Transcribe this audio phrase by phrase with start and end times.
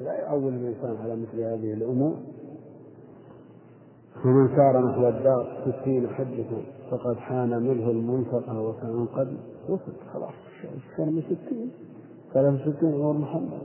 [0.00, 2.14] لا يعول الإنسان على مثل هذه الأمور.
[4.24, 6.46] ومن سار نحو الدار ستين حجة
[6.90, 9.36] فقد حان منه المنفقة وكان قد
[9.68, 10.32] وصل خلاص
[10.96, 11.70] كان من ستين.
[12.34, 13.62] كان من ستين عمر محمد.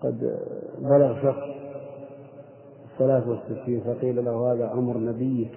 [0.00, 0.38] قد
[0.78, 1.56] بلغ شخص
[2.92, 5.52] الثلاث والستين فقيل له هذا عمر نبيك.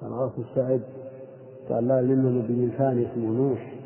[0.00, 0.82] خلاص استعد
[1.68, 3.81] قال لا لنا نبي ثاني اسمه نوح.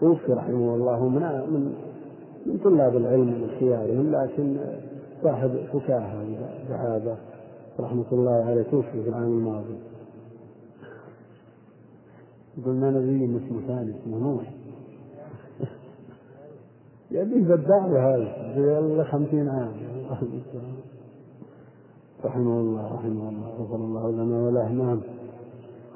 [0.00, 1.74] توفي رحمه الله من من
[2.46, 4.56] من طلاب العلم من خيارهم لكن
[5.22, 6.24] صاحب فكاهة
[6.68, 7.16] دعابة
[7.80, 9.78] رحمة الله عليه توفي في العام الماضي.
[12.66, 14.42] قلنا نبي اسمه ثاني اسمه نوح
[17.10, 19.72] يبي بدع هذا في خمسين عام.
[22.24, 25.00] رحمه الله رحمه الله غفر الله لنا وله نعم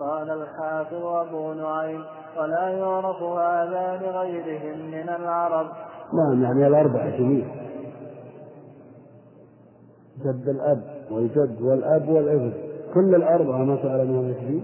[0.00, 2.02] قال الحافظ أبو نعيم.
[2.38, 5.66] ولا يعرف هذا لغيرهم من العرب.
[6.12, 7.46] نعم يعني الأربعة جميع.
[10.24, 12.52] جد الأب والجد والأب والابن.
[12.94, 14.62] كل الأربعة ما تعلم هذا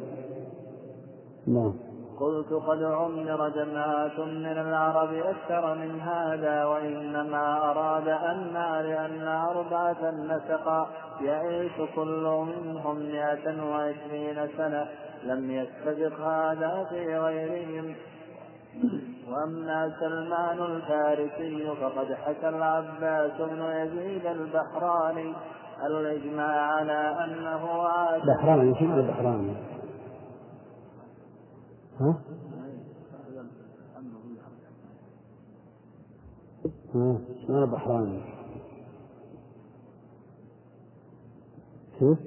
[1.47, 1.84] نعم.
[2.21, 10.89] قلت قد عمر جماعة من العرب أكثر من هذا وإنما أراد أن لأن أربعة نسقا
[11.21, 14.87] يعيش كل منهم مئة وعشرين سنة
[15.25, 17.95] لم يستبق هذا في غيرهم
[19.29, 25.35] وأما سلمان الفارسي فقد حكى العباس بن يزيد البحراني
[25.87, 29.74] الإجماع على أنه عاش بحراني شنو البحراني؟
[32.01, 32.21] ها؟
[36.95, 38.21] ها شنو البحراني؟
[41.99, 42.19] كيف؟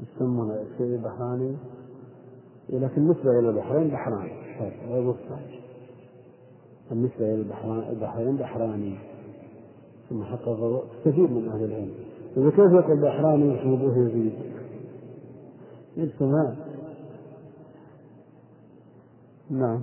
[0.00, 1.56] يسمونه الشيء البحراني
[2.68, 4.30] لكن بالنسبة إلى البحرين بحران
[4.88, 5.14] غير
[6.90, 7.44] بالنسبة إلى
[7.90, 8.98] البحرين بحراني
[10.10, 13.02] ثم حقق كثير من أهل العلم إذا كيف يقول
[13.48, 14.32] واسمه أبوه يزيد؟
[15.96, 16.52] يجتمع
[19.50, 19.82] نعم.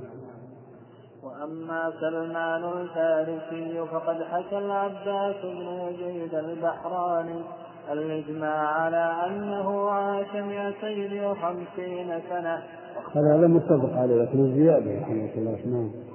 [1.24, 7.41] وأما سلمان الفارسي فقد حكى العباس بن يزيد البحراني
[7.91, 12.63] الإجماع على أنه عاش مئتين وخمسين سنة.
[13.16, 16.06] هذا هذا متفق عليه لكن الزيادة رحمه الله نعم.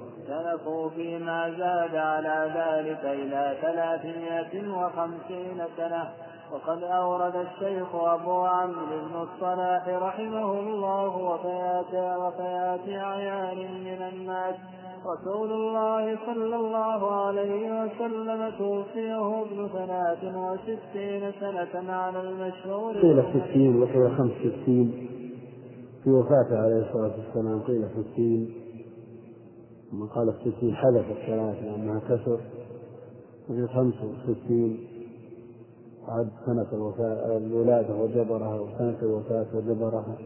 [0.53, 6.03] اختلفوا فيما زاد على ذلك إلى ثلاثمائة وخمسين سنة.
[6.51, 14.55] وقد أورد الشيخ أبو عمرو بن الصلاح رحمه الله وفيات وفيات أعيان من الناس.
[15.05, 22.93] رسول الله صلى الله عليه وسلم توفيه ابن ثلاث وستين سنة على المشهور.
[22.93, 25.09] قيل ستين وقيل خمس ستين.
[26.03, 28.62] في وفاته عليه الصلاة والسلام قيل ستين.
[29.93, 32.39] ثم قال الستين حذف الثلاث لأنها كسر
[33.49, 33.93] وفي خمس
[34.29, 34.87] وستين
[36.07, 40.17] عد سنة الوفاة الولادة وجبرها وسنة الوفاة وجبرها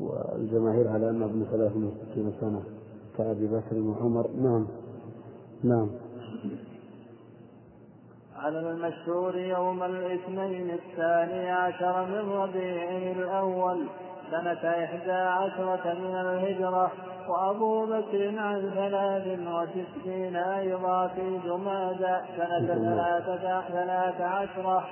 [0.00, 2.62] والجماهير على أنه ابن ثلاث وستين سنة
[3.18, 4.30] كأبي بكر وعمر.
[4.30, 4.66] نعم.
[5.64, 5.90] نعم.
[8.36, 13.86] على المشهور يوم الاثنين الثاني عشر من ربيع الأول
[14.30, 17.13] سنة إحدى عشرة من الهجرة.
[17.28, 24.84] وأبو بكر عن ثلاث وستين أيضا في جمادى سنة ثلاثة ثلاث عشرة.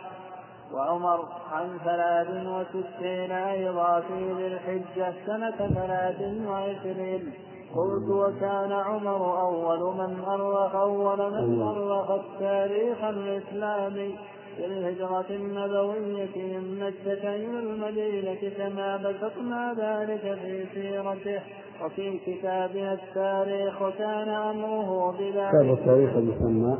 [0.75, 7.32] وعمر عن ثلاث وستين أيضا في ذي الحجة سنة ثلاث وعشرين.
[7.76, 14.19] قلت وكان عمر أول من أرخ أول من أرخ التاريخ الإسلامي.
[14.57, 21.43] في الهجرة النبوية من مكة إلى المدينة كما بسطنا ذلك في سيرته
[21.85, 25.49] وفي كتابنا التاريخ وكان أمره بذلك.
[25.49, 26.79] كتاب التاريخ المسمى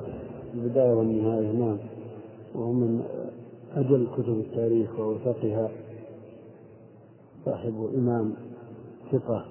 [0.55, 1.78] البداية والنهاية نعم.
[2.55, 3.03] وهو من
[3.77, 5.71] أجل كتب التاريخ وأوثقها
[7.44, 8.34] صاحب إمام
[9.12, 9.44] ثقة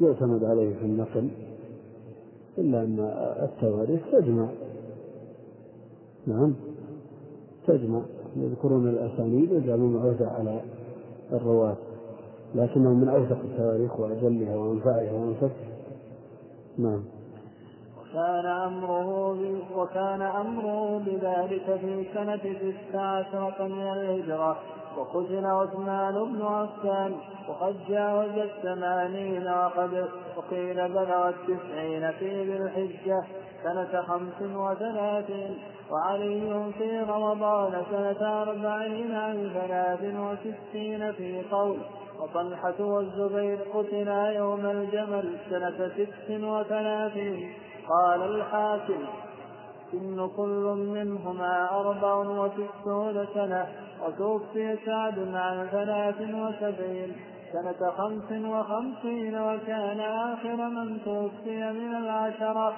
[0.00, 1.28] يعتمد عليه في النقل
[2.58, 2.98] إلا أن
[3.42, 4.48] التواريخ تجمع.
[6.26, 6.54] نعم.
[7.66, 8.00] تجمع
[8.36, 10.60] يذكرون الأسانيد ويجعلون عهدة على
[11.32, 11.76] الرواة
[12.54, 15.68] لكنه من أوثق التواريخ وأجلها وأنفعها وأنفسها
[16.78, 17.04] نعم.
[18.00, 19.38] وكان أمره
[19.76, 24.56] وكان أمره بذلك في سنة تسع عشرة من الهجرة.
[24.98, 27.12] وقتل عثمان بن عفان
[27.48, 33.24] وقد جاوز الثمانين وقد وقيل بلغ التسعين في ذي الحجة.
[33.62, 35.58] سنة خمس وثلاثين
[35.90, 41.78] وعلي في رمضان سنة أربعين عن ثلاث وستين في قول
[42.20, 47.52] وطلحة والزبير قتلا يوم الجمل سنة ست وثلاثين
[47.88, 49.04] قال الحاكم
[49.94, 53.66] إن كل منهما أربع وستون سنة
[54.06, 57.16] وتوفي سعد عن ثلاث وسبعين.
[57.52, 62.76] سنة خمس وخمسين وكان آخر من توفي من العشرة.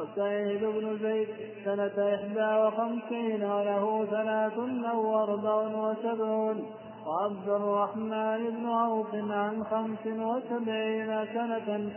[0.00, 1.28] وسعيد بن زيد
[1.64, 4.58] سنة إحدى وخمسين وله ثلاث
[4.92, 6.64] أو أربع وسبعون
[7.06, 11.90] وعبد الرحمن بن عوف عن خمس وسبعين سنة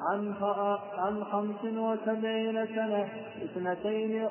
[0.00, 0.34] عن
[0.98, 3.08] عن خمس وسبعين سنة
[3.44, 4.28] اثنتين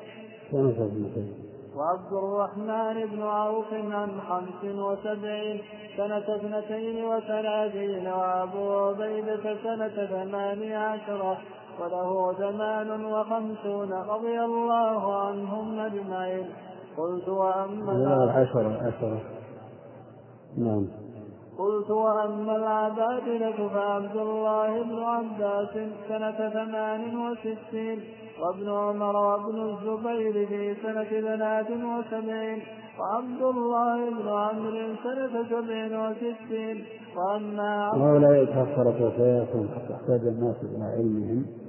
[1.76, 5.62] وعبد الرحمن بن عوف عن خمس وسبعين
[5.96, 11.38] سنة اثنتين وثلاثين وأبو عبيدة سنة ثمانية عشرة
[11.80, 16.46] وله ثمان وخمسون رضي الله عنهم أجمعين.
[16.98, 19.20] قلت وأما عشرة عشرة
[20.58, 20.86] نعم.
[21.58, 25.68] قلت وأما العبادلة فعبد الله بن عباس
[26.08, 28.00] سنة ثمان وستين
[28.40, 32.62] وابن عمر وابن الزبير في سنة ثلاث وسبعين
[32.98, 36.84] وعبد الله بن عمرو سنة سبع وستين
[37.16, 41.63] وأما هؤلاء تأخرت وفاتهم حتى احتاج الناس إلى علمهم.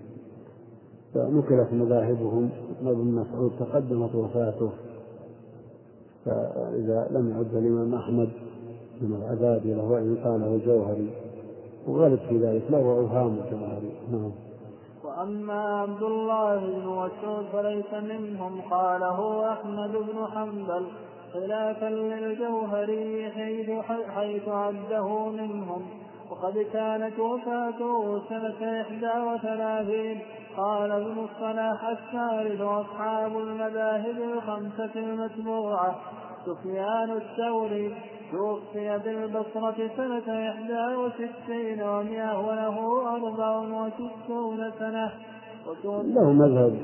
[1.15, 2.49] فنقلت مذاهبهم
[2.81, 4.69] ابن مسعود تقدمت وفاته.
[6.25, 8.29] فإذا لم يعد الإمام أحمد
[9.01, 11.09] من العذاب له وإن قاله الجوهري
[11.87, 13.91] وغلط في ذلك له أوهام الجوهري.
[14.11, 14.31] نعم.
[15.03, 20.85] وأما عبد الله بن مسعود فليس منهم قاله أحمد بن حنبل
[21.33, 23.69] خلافا للجوهري حيث
[24.15, 25.81] حيث عده منهم.
[26.31, 30.19] وقد كانت وفاته سنة إحدى وثلاثين.
[30.57, 35.95] قال ابن الصلاح الثالث أصحاب المذاهب الخمسة المتبوعة
[36.45, 37.95] سفيان الثوري
[38.31, 42.77] توفي بالبصرة سنة إحدى وستين ومئة وله
[43.15, 45.11] أربع وستون سنة.
[45.85, 46.77] له مذهب.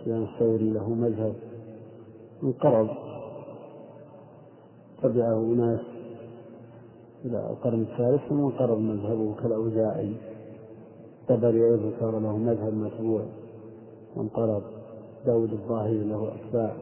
[0.00, 1.34] سفيان الثوري له مذهب.
[2.42, 2.88] انقرض.
[5.02, 5.80] تبعه أناس
[7.24, 10.35] إلى القرن الثالث ثم انقرض مذهبه كالأوزاعي.
[11.30, 13.22] الطبري أيضا صار له مذهب متبوع
[14.16, 14.62] وانقرض.
[15.26, 16.76] داود الظاهري له أتباع.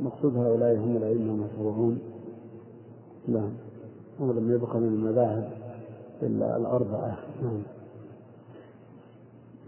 [0.00, 1.98] مقصود هؤلاء هم الأئمة المشروعون.
[3.28, 3.50] نعم.
[4.20, 5.50] ولم يبق من المذاهب
[6.22, 7.18] إلا الأربعة.
[7.42, 7.62] نعم.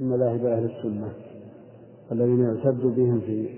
[0.01, 1.13] مذاهب أهل السنة.
[2.13, 3.49] الذين يعتد بهم في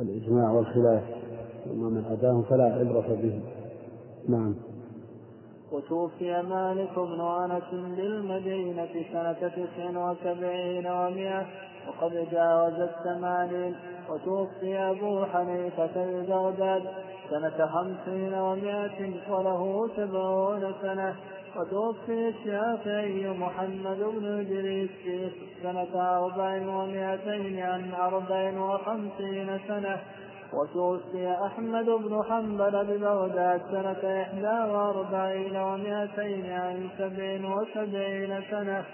[0.00, 1.04] الإجماع والخلاف.
[1.70, 3.40] وما من عداهم فلا عبرة بهم.
[4.28, 4.54] نعم.
[5.72, 11.46] وتوفي مالك بن أنس بالمدينة سنة تسع وسبعين ومائة
[11.88, 13.74] وقد جاوز الثمانين.
[14.10, 16.82] وتوفي أبو حنيفة ببغداد
[17.30, 19.00] سنة خمسين ومائة
[19.30, 21.16] وله سبعون سنة.
[21.56, 24.90] وتوفي الشافعي محمد بن إدريس
[25.62, 29.96] سنة أربع ومائتين عن أربع وخمسين سنة.
[30.52, 38.84] وتوفي أحمد بن حنبل ببغداد سنة إحدى وأربعين ومائتين عن سبع وسبعين سنة.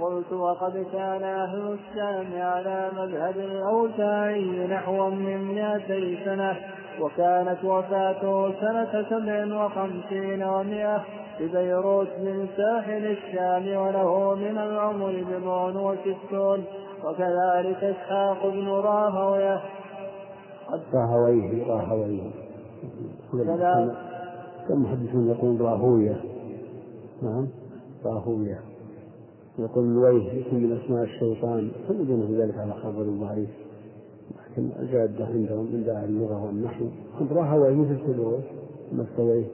[0.00, 6.56] قلت وقد كان أهل الشام على مذهب الأوزاعي نحو من مئتي سنة
[7.00, 11.04] وكانت وفاته سنة سبع وخمسين ومئة
[11.40, 16.64] ببيروت من ساحل الشام وله من العمر بضع وستون.
[17.04, 19.60] وكذلك إسحاق بن راهوية
[20.94, 22.30] راهويه راهويه
[24.68, 26.20] كم محدثون يقول راهويه
[27.22, 27.46] نعم
[28.04, 28.60] راهويه
[29.58, 31.70] يقول الويه اسم من أسماء الشيطان.
[31.88, 33.50] فنجد في ذلك على خبر ضعيف
[34.50, 36.84] لكن الجادة عندهم عند أهل اللغة والنحو.
[37.20, 38.40] قد راهويه مثل سلوه
[38.92, 39.46] مستويه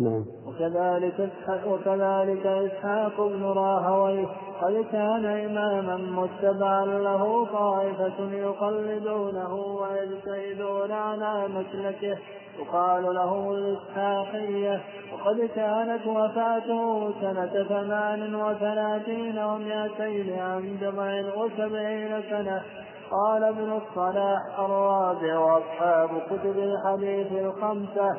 [0.00, 0.24] نعم.
[0.46, 4.26] وكذلك إسحاق وكذلك إسحاق بن راهويه
[4.62, 12.18] قد كان إماما متبعا له طائفة يقلدونه ويجتهدون على مسلكه.
[12.58, 14.80] يقال له الإسحاقية
[15.12, 22.62] وقد كانت وفاته سنة ثمان وثلاثين ومائتين عن بضع وسبعين سنة.
[23.10, 28.16] قال ابن الصلاح الرابع وأصحاب كتب الحديث الخمسة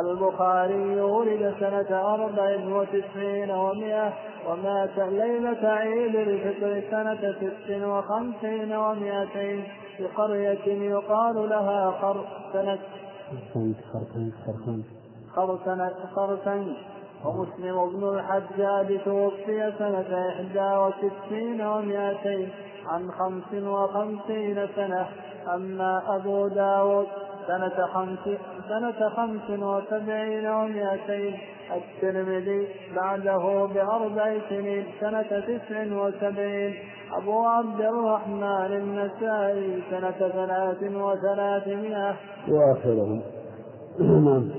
[0.00, 4.12] البخاري ولد سنة أربع وتسعين ومائة
[4.48, 9.64] ومات ليلة عيد الفطر سنة ست وخمسين ومائتين
[9.96, 12.78] في قرية يقال لها خرسنة
[15.34, 16.76] خرسنة خرسنة
[17.24, 22.48] ومسلم بن الحجاج توفي سنة إحدى وستين ومائتين
[22.86, 25.08] عن خمس وخمسين سنة.
[25.54, 27.06] أما أبو داود
[27.46, 28.24] سنة خمس
[28.68, 31.34] سنة خمس وسبعين ومائتين
[31.76, 34.84] الترمذي بعده بأربع سنين.
[35.00, 36.74] سنة تسع وسبعين.
[37.12, 42.14] أبو عبد الرحمن النسائي سنة ثلاث وثلاثمائة.
[42.48, 43.20] وآخرهم.
[43.98, 44.50] نعم.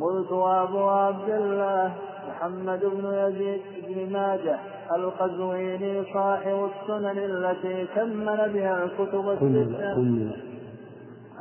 [0.00, 1.92] قلت وأبو عبد الله
[2.28, 4.58] محمد بن يزيد بن ماجه
[4.96, 10.53] القزويني صاحب السنن التي كمل بها الكتب الستة.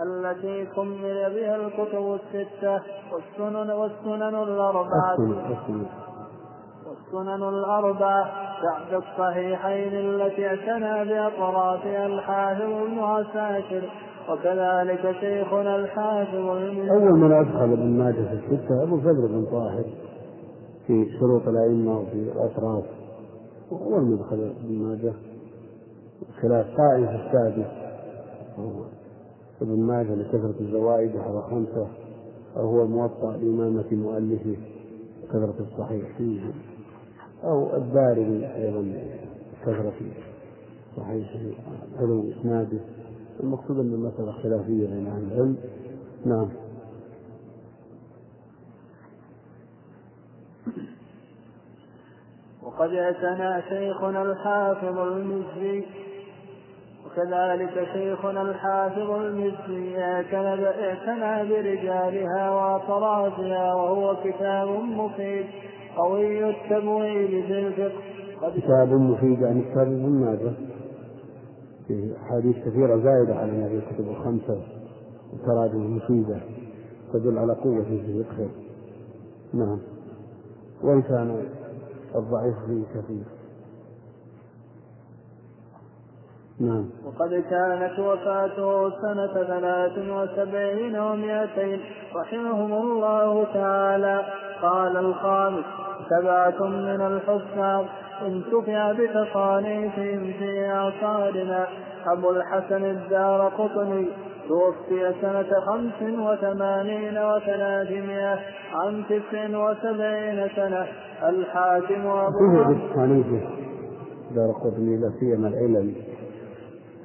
[0.01, 2.81] التي كمل بها الكتب الستة
[3.13, 5.15] والسنن والسنن الأربعة.
[6.87, 8.25] والسنن الأربعة
[8.63, 13.89] بعد الصحيحين التي اعتنى بأطرافها الحافظ ابن عساكر
[14.29, 16.35] وكذلك شيخنا الحافظ
[16.91, 19.83] أول من أدخل ابن ماجه في الستة أبو فضل بن طاهر
[20.87, 22.83] في شروط الأئمة وفي الأطراف.
[23.71, 25.13] أول من أدخل ابن ماجه
[26.41, 27.71] خلاف قائم في السادس.
[29.63, 31.87] ابن ماجه لكثرة الزوائد وهذا خمسة
[32.57, 34.57] أو هو الموطأ لإمامة مؤلفه
[35.29, 36.17] كثرة الصحيح.
[36.17, 36.41] فيه
[37.43, 38.93] أو الدارمي أيضا
[39.61, 39.93] كثرة
[40.97, 41.35] صحيح
[41.99, 42.79] علو إسناده.
[43.43, 45.57] المقصود أن المسألة خلافية بين أهل العلم.
[46.25, 46.49] نعم.
[52.63, 55.85] وقد اعتنى شيخنا الحافظ المزي
[57.13, 65.45] وكذلك شيخنا الحافظ المزي اعتنى برجالها وأطرافها وهو كتاب مفيد
[65.97, 68.01] قوي التمويل في الفقه.
[68.57, 70.51] كتاب مفيد يعني كتاب ابن ماجه.
[71.87, 74.61] فيه أحاديث كثيرة زائدة على هذه الكتب الخمسة.
[75.33, 76.39] وتراجم مفيدة.
[77.13, 78.49] تدل على قوة في فقهه
[79.53, 79.79] نعم.
[80.83, 81.43] وإن كان
[82.15, 83.42] الضعيف فيه كثير.
[86.63, 86.85] نعم.
[87.05, 91.79] وقد كانت وفاته سنة ثلاث وسبعين ومائتين
[92.15, 94.21] رحمهم الله تعالى.
[94.61, 95.63] قال الخامس
[96.09, 97.85] سبعة من الحفاظ
[98.27, 101.67] انتفع بتصانيفهم في أعصارنا.
[102.07, 104.07] أبو الحسن الدار قطني
[104.47, 108.39] توفي سنة خمس وثمانين وثلاثمائة
[108.73, 110.87] عن تسع وسبعين سنة.
[111.29, 113.41] الحاكم أبو بتصانيفه.
[114.35, 116.12] دار قطني لا سيما العلل.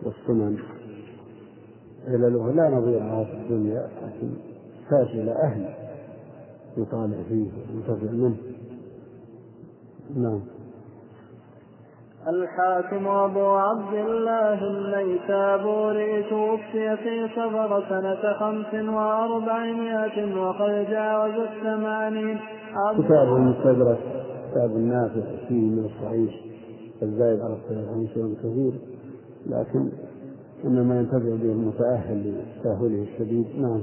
[0.03, 0.59] والسنن
[2.09, 4.31] علله لا نظير لها في الدنيا لكن
[4.91, 5.75] فاشل أهل
[6.77, 8.37] يطالع فيه وينتفع منه
[10.17, 10.41] نعم
[12.29, 22.39] الحاكم أبو عبد الله النيسابوري توفي في صفر سنة خمس وأربعمائة وقد جاوز الثمانين
[22.99, 23.99] كتاب المستدرك
[24.51, 26.41] كتاب النافع فيه من الصحيح
[27.03, 28.73] الزايد على الصحيح شيء كثير
[29.49, 29.89] لكن
[30.65, 33.47] إنما ينتفع به المتأهل لتأهله الشديد.
[33.61, 33.81] نعم.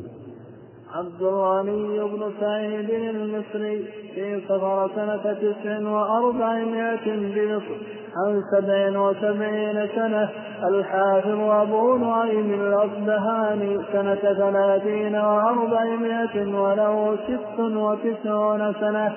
[0.96, 7.78] عبد الغني بن سعيد المصري في صفر سنة تسع وأربعمائة بمصر
[8.16, 10.30] عن سبع وسبعين سنة
[10.64, 19.16] الحافظ أبو نعيم الأصبهاني سنة ثلاثين وأربعمائة وله ست وتسعون سنة.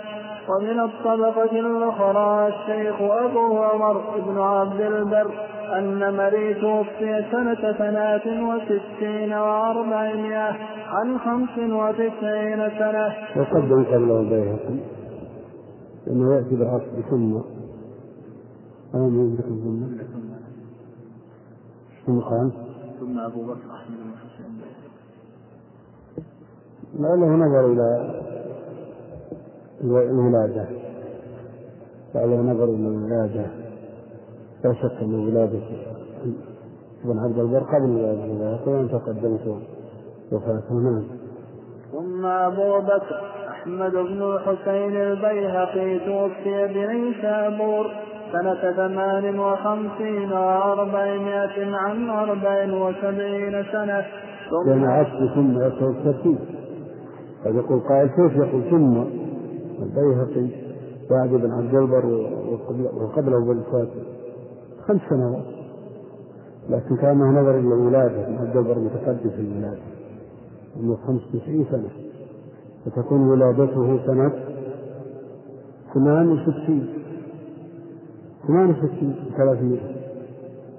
[0.49, 5.31] ومن الطبقة الأخرى الشيخ أبو عمر بن عبد البر
[5.79, 10.57] أن مري توفي سنة ثلاث وستين وأربعمائة
[10.87, 13.07] عن خمس وتسعين سنة.
[13.37, 14.79] وقدم قبله البيهقي
[16.07, 17.33] لأنه يأتي بالعصر ثم
[18.95, 19.81] ألم يدرك ثم
[22.07, 22.51] ثم قال
[23.01, 24.53] ثم أبو بكر أحمد بن حسين
[26.99, 27.89] لعله نظر إلى
[29.85, 30.67] الولادة.
[32.15, 33.68] لعله نظر إلى الولادة.
[34.65, 35.59] لا شك أن ولادة
[37.05, 39.63] ابن عبد البر قبل ولادة الولاية وأن تقدمت
[40.33, 41.03] وفاته؟ نعم.
[41.93, 47.87] ثم أبو بكر أحمد بن الحسين البيهقي توفي بنيسابور
[48.33, 54.05] سنة ثمان وخمسين وأربعمائة عن أربع وسبعين سنة.
[54.51, 56.39] ثم لأن عكس ثم يقول الترتيب
[57.45, 58.97] قد يقول قائل كيف يقول ثم
[59.83, 60.69] البيهقي؟
[61.11, 62.07] بعد بن عبد البر
[62.95, 63.89] وقبله بالفات
[64.89, 65.45] خمس سنوات.
[66.71, 67.61] لكن كان نظر
[68.29, 69.79] بن عبد البر متقدم في الولادة.
[70.77, 71.89] عمره 95 سنة.
[72.85, 74.33] فتكون ولادته سنة
[75.95, 76.89] 68
[78.47, 79.79] 68 300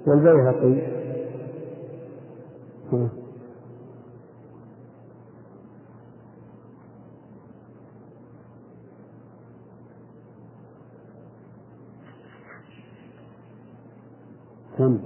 [0.06, 1.00] والبيهقي؟
[14.80, 14.98] كم؟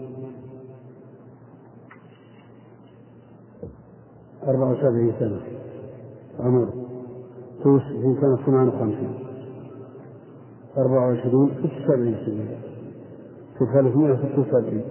[4.49, 5.41] أربعة وسبعين سنة.
[6.41, 6.73] عمره
[7.63, 9.19] في سنة 58
[10.79, 11.51] 24
[11.87, 12.59] 76 سنة.
[13.59, 14.83] في 376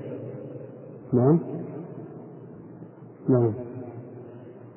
[1.13, 1.39] نعم.
[3.29, 3.53] نعم.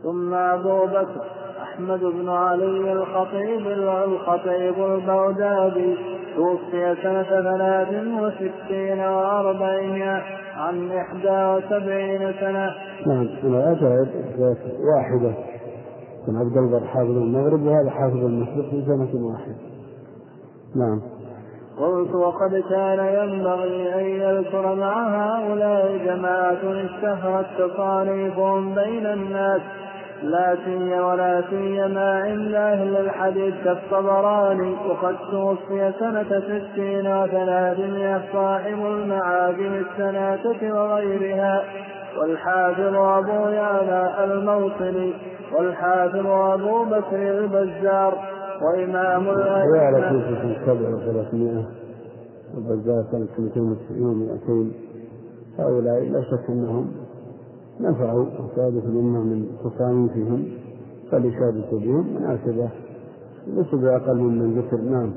[0.02, 1.22] ثم أبو بكر
[1.62, 3.66] أحمد بن علي الخطيب
[4.04, 6.15] الخطيب البغدادي.
[6.36, 7.88] توفي سنة ثلاث
[8.20, 10.02] وستين وأربعين
[10.56, 12.70] عن إحدى وسبعين سنة.
[13.06, 14.06] نعم أنا أتى
[14.96, 15.34] واحدة
[16.26, 19.56] كان عبد البر حافظ المغرب وهذا حافظ المشرق في سنة واحدة.
[20.76, 21.00] نعم.
[21.78, 29.60] قلت وقد كان ينبغي أن يذكر مع هؤلاء جماعة اشتهرت تصانيفهم بين الناس
[30.22, 39.74] لا سي ولا سيما عند أهل الحديث كالطبراني وقد توفي سنة ستين وثلاثمائة صاحب المعاجم
[39.74, 41.62] الثلاثة وغيرها.
[42.20, 45.14] والحافظ أبو يعلى الموصلي
[45.58, 48.14] والحافظ أبو بكر البزار
[48.62, 49.72] وإمام الأئمة.
[49.72, 50.22] وعلى
[50.66, 51.64] سبع وثلاثمائة
[52.58, 54.86] البزار سنة 290 و200
[55.60, 57.05] هؤلاء لا شك أنهم
[57.80, 60.44] نفعوا وسادة الأمة من تصانيفهم
[61.10, 62.68] فالإشادة بهم مناسبة
[63.46, 65.12] ليس بأقل من ذكر نعم.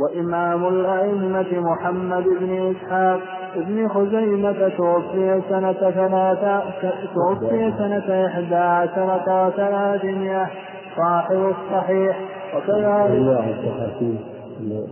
[0.00, 3.20] وإمام الأئمة محمد بن إسحاق
[3.56, 6.62] بن خزيمة توفي سنة ثلاثة
[7.14, 10.50] توفي سنة إحدى عشرة وثلاثمائة
[10.96, 12.20] صاحب الصحيح
[12.56, 13.38] وكذلك.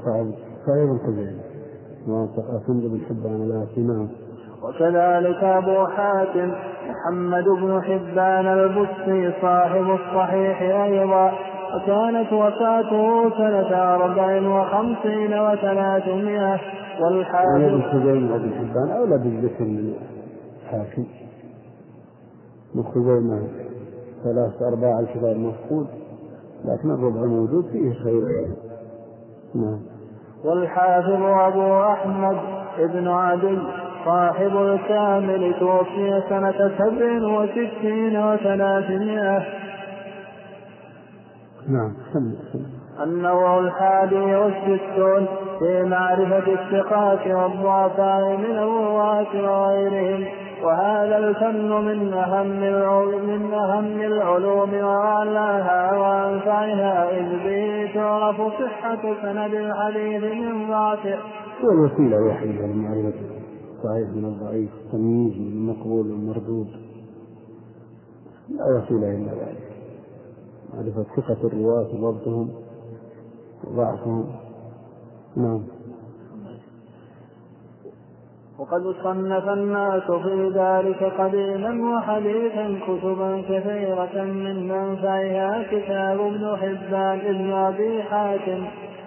[0.05, 0.33] صاحب
[0.67, 1.43] صحيح الخزيمة.
[2.09, 3.81] وصندوق بن حبان الآتي
[4.65, 6.53] وكذلك أبو حاتم
[6.89, 11.33] محمد بن حبان البصري صاحب الصحيح أيضا.
[11.75, 16.61] وكانت وفاته سنة أربع وخمسين وثلاثمائة.
[17.01, 19.95] والحاكم ابن خزيمة بن حبان أولى بالذكر من
[20.63, 21.05] الحاكم
[22.75, 23.49] ابن خزيمة
[24.25, 25.87] ثلاث أرباع الكتاب مفقود
[26.65, 28.23] لكن الربع موجود فيه خير.
[29.55, 29.81] نعم.
[30.45, 32.37] والحافظ أبو أحمد
[32.79, 33.59] ابن عدي.
[34.05, 39.43] صاحب الكامل توفي سنة سبع وستين وثلاثمائة.
[41.69, 41.93] نعم
[43.03, 45.27] النوع الحادي والستون
[45.59, 50.27] في معرفة الثقات والضعفاء من الرواة وغيرهم
[50.65, 52.47] وهذا الفن من أهم
[53.27, 57.11] من أهم العلوم وأعلاها وأنفعها.
[57.11, 61.17] إذ به تعرف صحة سند الحديث من ضعفه.
[61.65, 63.32] هو الوسيلة الوحيدة لمعرفة
[63.83, 66.67] الصحيح من الضعيف التمييز من المقبول والمردود
[68.49, 69.73] لا وسيلة إلا ذلك.
[70.75, 72.51] معرفة ثقة الرواة وضبطهم
[73.65, 74.27] وضعفهم.
[75.37, 75.63] نعم.
[78.59, 87.53] وقد صنف الناس في ذلك قديما وحديثا كتبا كثيرة من منفعها كتاب ابن حبان ابن
[87.53, 88.67] أبي حاتم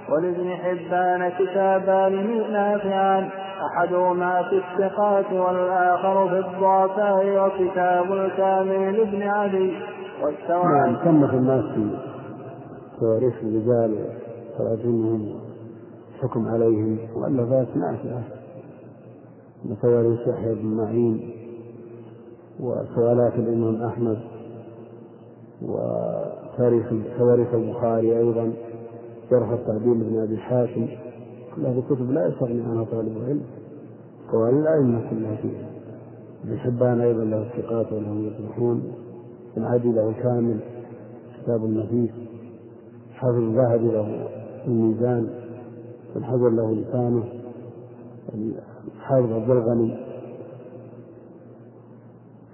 [0.09, 3.44] ولابن حبان كتابان نافعان.
[3.65, 9.71] أحدهما في الثقات والآخر في الضعفاء وكتاب الكامل لابن علي
[10.23, 11.89] والسواء نعم صنف الناس في
[12.99, 14.05] تواريخ الرجال
[14.59, 15.35] وتراجمهم
[16.15, 18.23] الحكم عليهم مؤلفات نافعة
[19.81, 21.31] تواريخ يحيى بن معين
[22.59, 24.17] وسؤالات الإمام أحمد
[25.61, 26.85] وتاريخ
[27.17, 28.53] تواريخ البخاري أيضا
[29.29, 30.87] شرح التعديل بن أبي حاتم
[31.57, 33.41] هذه الكتب لا يستغني عنها طالب العلم
[34.31, 35.69] قوال الأئمة كلها فيها
[36.43, 38.83] ابن حبان أيضا له الثقات ولهم يصلحون
[39.57, 40.59] العدي له كامل
[41.41, 42.11] كتاب النفيس
[43.13, 44.27] حافظ الذهبي له
[44.67, 45.29] الميزان.
[46.15, 47.23] والحجر له لسانه.
[48.99, 49.97] حافظ عبد الغني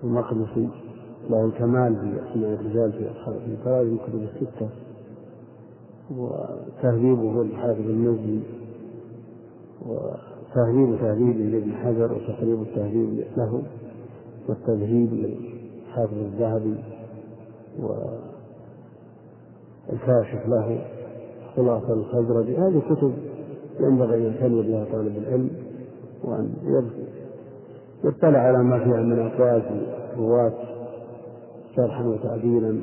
[0.04, 0.70] المقدسي
[1.30, 4.70] له الكمال في أسماء الرجال في أصحاب في الكتب الستة.
[6.12, 8.40] وتهذيبه الحافظ المزي
[9.86, 13.64] وتهذيب تهذيبه لابن حجر وتقريب التهذيب له
[14.50, 16.76] والتذهيب للحافظ الذهبي
[19.90, 20.82] والكاشف له
[21.56, 22.50] خلاصة الخزرج.
[22.50, 23.14] هذه كتب
[23.80, 25.50] ينبغي أن يهتم بها طالب العلم
[26.24, 26.54] وأن
[28.04, 29.64] يطلع على ما فيها من أقوال
[30.14, 30.54] الرواة
[31.76, 32.82] شرحا وتعديلا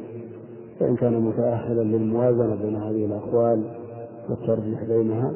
[0.81, 3.63] فإن كان متأهلا للموازنة بين هذه الأقوال
[4.29, 5.33] والترجيح بينها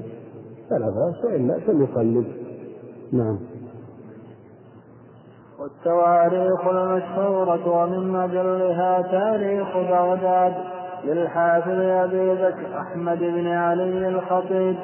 [0.72, 2.26] فلا بأس وإلا فليقلد
[3.12, 3.38] نعم.
[5.61, 10.52] والتواريخ المشهورة ومن أجلها تاريخ بغداد
[11.04, 14.76] للحافظ أبي بكر أحمد بن علي الخطيب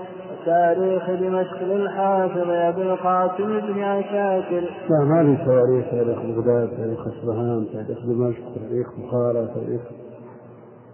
[0.46, 4.70] تاريخ دمشق للحافظ أبي القاسم بن عساكر.
[4.90, 9.81] نعم هذه تواريخ تاريخ بغداد تاريخ اصفهان تاريخ دمشق تاريخ بخارى تاريخ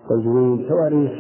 [0.09, 1.12] تجوين تواريخ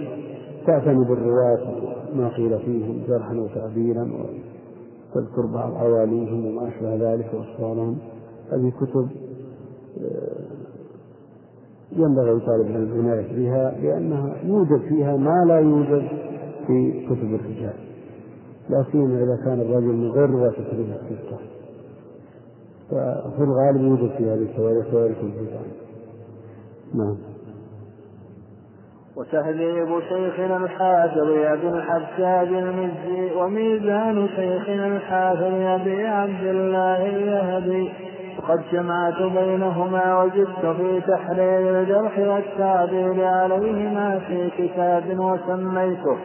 [0.66, 2.03] تعتني بالرواة.
[2.14, 7.98] ما قيل فيهم جرحا وتعديلا وتذكر بعض عواليهم وما أشبه ذلك وأخبارهم
[8.52, 9.08] هذه كتب
[10.00, 10.44] آه،
[11.92, 16.08] ينبغي طالب العناية بها لأنها يوجد فيها ما لا يوجد
[16.66, 17.74] في كتب الرجال.
[18.68, 21.38] لا سيما إذا كان الرجل رواة كتب الستة
[22.90, 25.66] ففي الغالب يوجد في هذه تواريخ الرجال
[26.94, 27.16] نعم.
[29.16, 37.92] وتهذيب شيخنا الحافظ أبي الحجاج المزي وميزان شيخنا الحافظ أبي عبد الله اليهبي
[38.38, 46.18] وقد جمعت بينهما وجدت في تحرير الجرح والتعديل عليهما في كتاب وسميته.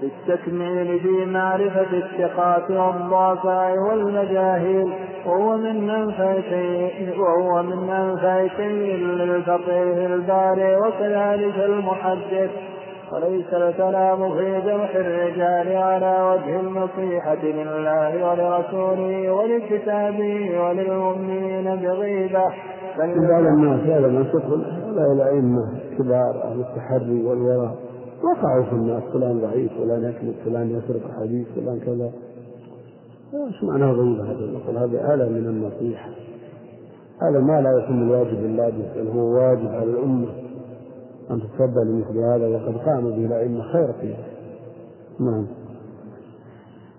[0.00, 4.92] بالتكميل في معرفة الثقات والضعفاء والمجاهيل
[5.26, 12.50] وهو من أنفع شيء وهو من أنفع شيء للفقيه الباري وكذلك المحدث.
[13.12, 22.44] وليس الكلام في جرح الرجال على وجه النصيحة لله ولرسوله ولكتابه وللمؤمنين بغيبة.
[22.98, 25.62] بل بعض الناس هذا ما تدخل هؤلاء الأئمة
[25.98, 27.74] كبار أهل التحري والوراء.
[28.22, 32.12] وقعوا في الناس فلان ضعيف فلان يكذب فلان يسرق حديث فلان كذا.
[33.34, 36.10] إيش معنى غيبة هذا نقول هذا آلة من النصيحة.
[37.22, 40.28] هذا ما لا يكون الواجب لله بل هو واجب على الأمة
[41.30, 44.16] أن تتصدى لمثل هذا وقد قام به الأئمة خير فيه.
[45.20, 45.46] نعم.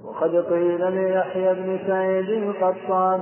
[0.06, 3.20] وقد قيل ليحيى بن سعيد القطان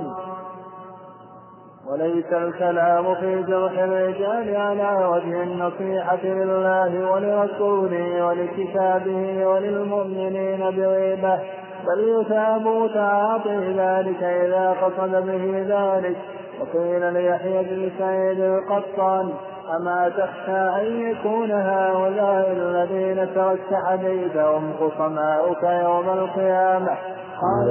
[1.90, 11.38] وليس الكلام في جرح الرجال على وجه النصيحة لله ولرسوله ولكتابه وللمؤمنين بغيبة
[11.86, 16.16] بل يثاب تعاطي ذلك إذا قصد به ذلك.
[16.60, 19.32] وقيل ليحيى بن سعيد القطان
[19.76, 26.96] أما تخشى أن يكون هؤلاء الذين ترشح بيدهم خصماؤك يوم القيامة؟
[27.40, 27.68] قال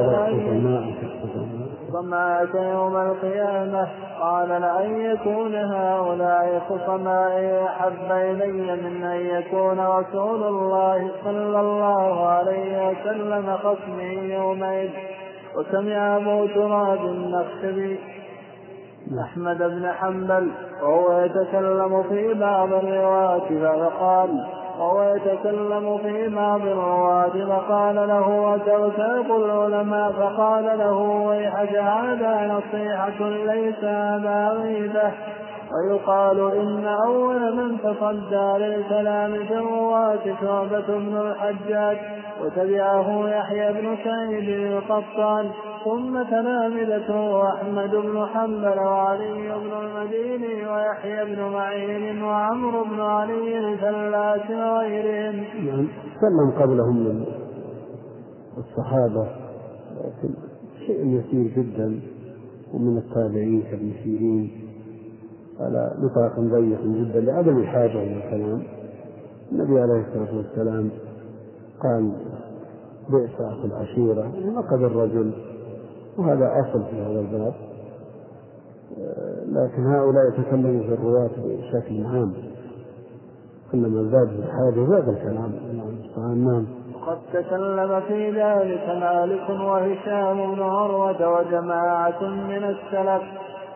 [1.95, 3.88] خصماءك يوم القيامة؟
[4.21, 12.89] قال لأن يكون هؤلاء خصمائي أحب إلي من أن يكون رسول الله صلى الله عليه
[12.89, 14.89] وسلم خصمي يومئذ
[15.55, 17.99] وسمع أبو تراب النخشبي
[19.23, 24.45] أحمد بن حنبل وهو يتكلم في بعض الروايات فقال
[24.80, 33.84] وهو يتكلم في بعض الرواة فقال له أتغتاب العلماء فقال له ويحك هذا نصيحة ليس
[33.84, 35.12] هذا غيبة
[35.74, 41.98] ويقال إن أول من تصدى للكلام في الرواة شعبة بن الحجاج
[42.42, 45.52] وتبعه يحيى بن سعيد القطان
[45.86, 54.50] ثم تلامذته أحمد بن حنبل وعلي بن المديني ويحيى بن معين وعمرو بن علي الفلاس
[54.50, 55.43] وغيرهم.
[55.65, 55.88] نعم.
[56.21, 57.26] سلم قبلهم من
[58.58, 59.28] الصحابة
[59.98, 60.34] لكن
[60.88, 62.00] شيء يسير جدا
[62.74, 64.52] ومن التابعين كابن سيرين.
[65.60, 68.63] على نطاق ضيق جدا لعدم الحاجة إلى الكلام.
[69.52, 70.89] النبي عليه الصلاة والسلام
[71.84, 72.12] قال
[73.10, 74.32] بئس أخو العشيرة.
[74.56, 75.55] نقد الرجل
[76.17, 77.54] وهذا أصل في هذا الباب.
[79.47, 82.34] لكن هؤلاء يتكلموا في الرواة بشكل عام.
[83.71, 85.51] كلما زاد الحاجة زاد الكلام.
[86.17, 86.65] نعم.
[86.95, 93.23] وقد تكلم في ذلك مالك وهشام بن عروة وجماعة من السلف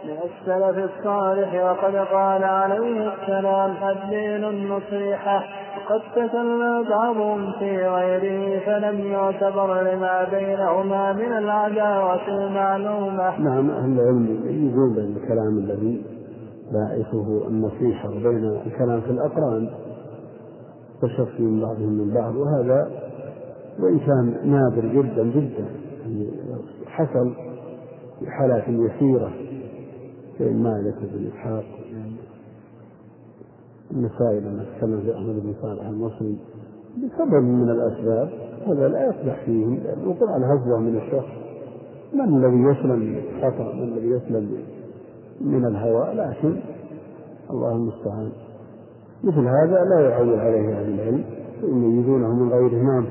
[0.05, 5.43] من السلف الصالح وقد قال عليه السلام الدين النصيحة.
[5.89, 13.39] وقد تكلم بعضهم في غيره فلم يعتبر لما بينهما من العداوة المعلومة.
[13.39, 16.05] نعم أهل العلم يقول بين الكلام الذي
[16.73, 19.69] باعثه النصيحة وبين الكلام في الأقران
[21.01, 22.89] تشفي من بعضهم من بعض وهذا
[23.79, 25.65] وإن كان نادر جدا جدا
[26.01, 26.29] يعني
[26.87, 27.33] حصل
[28.19, 29.31] في حالات يسيرة
[30.39, 31.78] بين مالك بن إسحاق
[33.91, 36.37] النسائي لما تكلم في أحمد بن صالح المصري
[36.97, 38.29] بسبب من الأسباب
[38.67, 41.29] هذا لا يصلح فيه الوقوع على هزوة من الشخص.
[42.13, 44.57] من الذي يسلم من الخطأ من الذي يسلم
[45.41, 46.55] من الهوى؟ لكن
[47.49, 48.31] الله المستعان.
[49.23, 51.23] مثل هذا لا يعول عليه أهل العلم
[51.63, 53.05] يميزونه من غيره نعم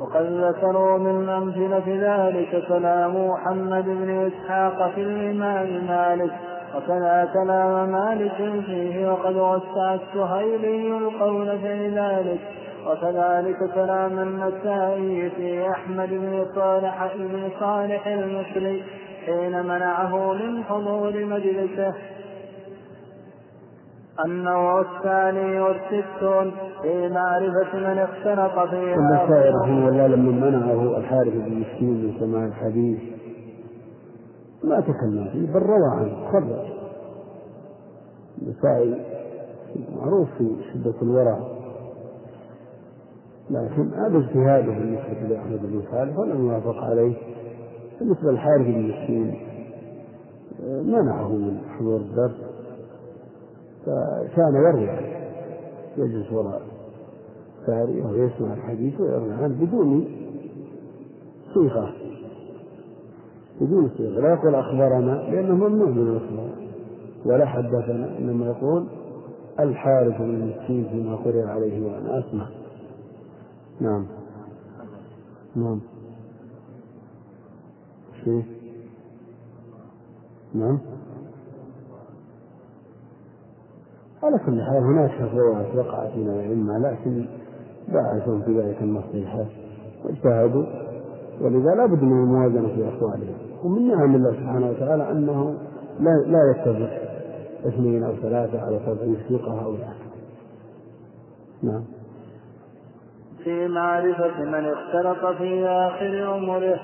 [0.00, 6.32] وقد ذكروا من أمثلة ذلك كلام محمد بن إسحاق في الإمام مالك
[6.76, 12.40] وكذا كلام مالك فيه وقد وسع السهيلي القول في ذلك.
[12.86, 18.82] وكذلك كلام النسائي في أحمد بن صالح بن صالح المصري
[19.26, 21.94] حين منعه من حضور مجلسه.
[24.24, 26.52] النوع الثاني والستون
[26.82, 28.94] في معرفة من اختلط فيها.
[28.94, 33.17] النسائي رحمه الله لما منعه الحارث بن مسكين من سماع الحديث.
[34.68, 36.68] ما تكلم فيه بل روى عنه خرج
[38.42, 39.04] النسائي
[39.96, 41.38] معروف في شدة الورع
[43.50, 47.16] لكن هذا اجتهاده بالنسبة لأحمد بن صالح ولم يوافق عليه.
[48.00, 49.40] بالنسبة للحارث بن مسكين
[50.84, 52.40] منعه من حضور الدرس
[53.86, 54.88] فكان يروي
[55.96, 56.62] يجلس وراء
[57.66, 60.04] ساري وهو يسمع الحديث ويروي عنه بدون
[61.54, 61.94] صيغة.
[63.60, 66.50] بدون صيغة لا يقول أخبرنا لأنه ممنوع من الإخبار.
[67.24, 68.86] ولا حدثنا إنما يقول
[69.60, 72.46] الحارث بن المسكين فيما قرئ عليه وأنا أسمع.
[73.80, 74.06] نعم.
[75.56, 75.80] نعم.
[78.24, 78.44] شيء
[80.54, 80.78] نعم.
[84.22, 87.26] على كل حال هناك فتوات وقعت من العلم لكن
[87.88, 89.46] باعثهم في ذلك النصيحة
[90.04, 90.64] واجتهدوا
[91.40, 93.47] ولذا لا بد من الموازنة في أقوالهم.
[93.64, 95.54] ومن نعم الله سبحانه وتعالى أنه
[96.00, 96.90] لا لا يتفق
[97.66, 99.88] اثنين أو ثلاثة على تضعيف ثقة أو لا
[101.62, 101.84] نعم.
[103.44, 106.80] في معرفة من اختلط في آخر عمره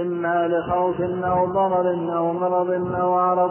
[0.00, 3.50] إما لخوف أو ضرر أو مرض أو عرض.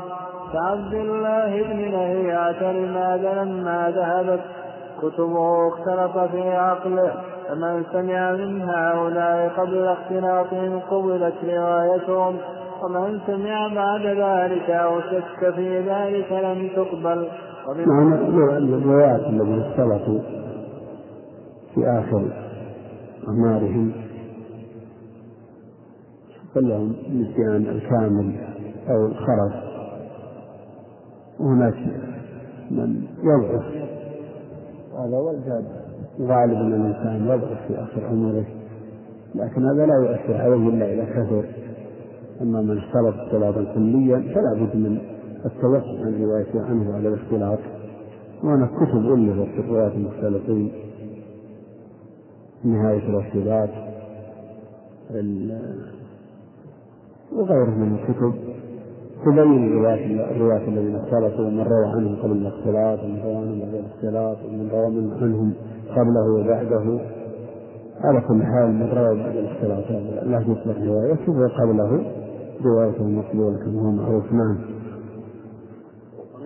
[0.53, 4.41] كعبد الله بن لهيعة لماذا لما ذهبت؟
[5.01, 7.13] كتبه اختلط في عقله
[7.47, 12.37] فمن سمع من هؤلاء قبل اختلاطهم قبلت روايتهم.
[12.83, 17.27] ومن سمع بعد ذلك أو شك في ذلك لم تقبل.
[17.87, 20.19] نعم الروايات الذين اختلطوا
[21.75, 22.27] في آخر
[23.27, 23.91] أعمارهم
[26.55, 28.35] لهم النسيان الكامل
[28.89, 29.53] أو الخرف.
[31.39, 31.75] وهناك
[32.71, 33.65] من يضعف.
[34.93, 35.65] هذا هو الجاد.
[36.21, 38.45] غالب أن الإنسان يضعف في آخر عمره
[39.35, 41.45] لكن هذا لا يؤثر عليه إلا إذا كثر.
[42.41, 44.97] أما من اختلط اختلاطا كليا فلا بد من
[45.45, 47.59] التوسع عن روايته عنه على الاختلاط
[48.43, 50.71] وهناك كتب الفت في روايه المختلطين
[52.63, 53.69] نهاية الاختلاط
[57.33, 58.33] وغيره من الكتب.
[59.25, 59.73] تبين
[60.19, 65.11] الرواة الذين اختلطوا ومن روى عنهم قبل الاختلاط ومن روى عنهم بعد الاختلاط ومن روى
[65.21, 65.53] عنهم
[65.89, 66.99] قبله وبعده.
[68.03, 69.91] على كل حال من روى بعد الاختلاط
[70.23, 72.20] لا تصلح روايته وقبله
[72.65, 74.31] روايته مقبولة كما هو معروف.
[74.33, 74.57] نعم.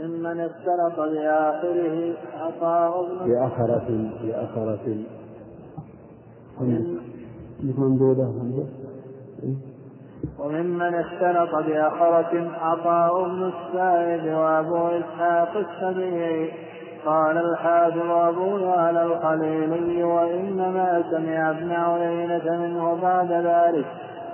[0.03, 4.97] ممن اختلط بآخره عطاء بن بأخرة بأخرة
[7.77, 8.29] ممدودة.
[10.39, 16.51] وممن اختلط بأخرة عطاء بن السائب وأبو إسحاق السبيعي.
[17.05, 23.85] قال الحافظ أبو يعلى الخليلي وإنما سمع ابن عيينة منه بعد ذلك.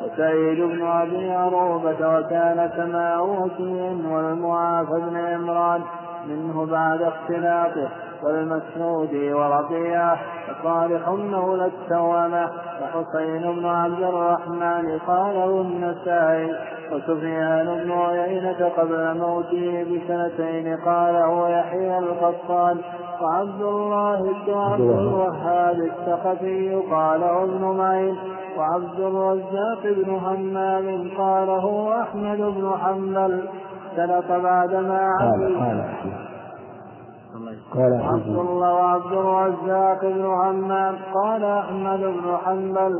[0.03, 5.81] وسعيد بن أبي عروبة وكان سماع وكيع والمعافى بن عمران
[6.27, 7.89] منه بعد اختلاطه
[8.23, 10.17] والمسعود وربيعة
[10.49, 12.49] وصالح مولى التوامة
[12.81, 16.55] وحسين بن عبد الرحمن قاله النسائي
[16.91, 22.77] وسفيان بن عيينة قبل موته بسنتين قاله يحيى القطان.
[23.21, 28.17] وعبد الله بن عبد الوهاب الثقفي قاله ابن معين.
[28.61, 31.65] وعبد الرزاق بن همام قاله
[32.01, 33.49] أحمد بن حنبل.
[33.95, 35.79] سلط بعدما قال قال
[37.73, 42.93] قال عبد الله وعبد الرزاق بن همام قال أحمد بن حنبل.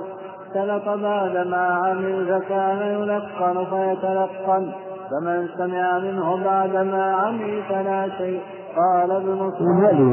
[0.53, 4.71] سلط بعد ما عمل فكان يلقن فيتلقن.
[5.09, 8.41] فمن سمع منه بعد ما عمل فلا شيء.
[8.75, 9.51] قال ابن
[9.83, 10.09] هذه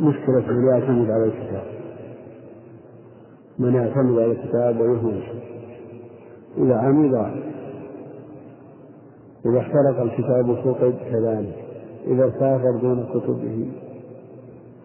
[0.00, 1.79] مشكلة من يعتمد على الكتاب.
[3.60, 5.22] من يعتمد على الكتاب ويهمل
[6.58, 7.14] إذا عمل
[9.46, 11.54] إذا احترق الكتاب فقد كذلك.
[12.06, 13.68] إذا سافر دون كتبه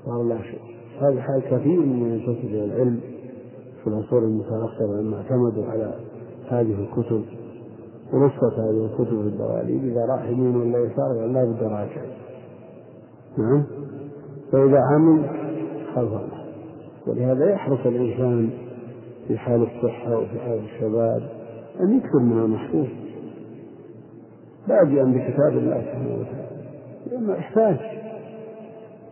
[0.06, 0.60] صار لا شيء.
[1.02, 3.00] هذا حال كثير من ينتسب إلى العلم
[3.84, 5.94] في العصور المتأخرة لما اعتمدوا على
[6.50, 7.22] هذه الكتب
[8.14, 12.02] ورصت هذه الكتب في الدواليب إذا راح يمين ولا يسار لا بد راجع.
[13.38, 13.64] نعم؟
[14.52, 15.30] فإذا عمل
[15.96, 16.12] خلف
[17.08, 18.50] ولهذا يحرص الإنسان
[19.28, 21.30] في حال الصحة وفي حال الشباب
[21.82, 22.88] أن يكثر من المحفوظ
[24.68, 26.46] باجئا بكتاب الله سبحانه وتعالى.
[27.12, 27.78] لأنه يحتاج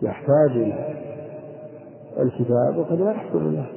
[0.02, 0.98] يحتاج إلى
[2.20, 3.68] الكتاب وقد لا يحصل له.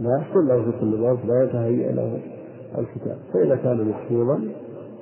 [0.00, 2.18] لا يحصل له في كل ظرف لا يتهيأ له
[2.78, 3.18] الكتاب.
[3.32, 4.40] فإذا كان محفوظا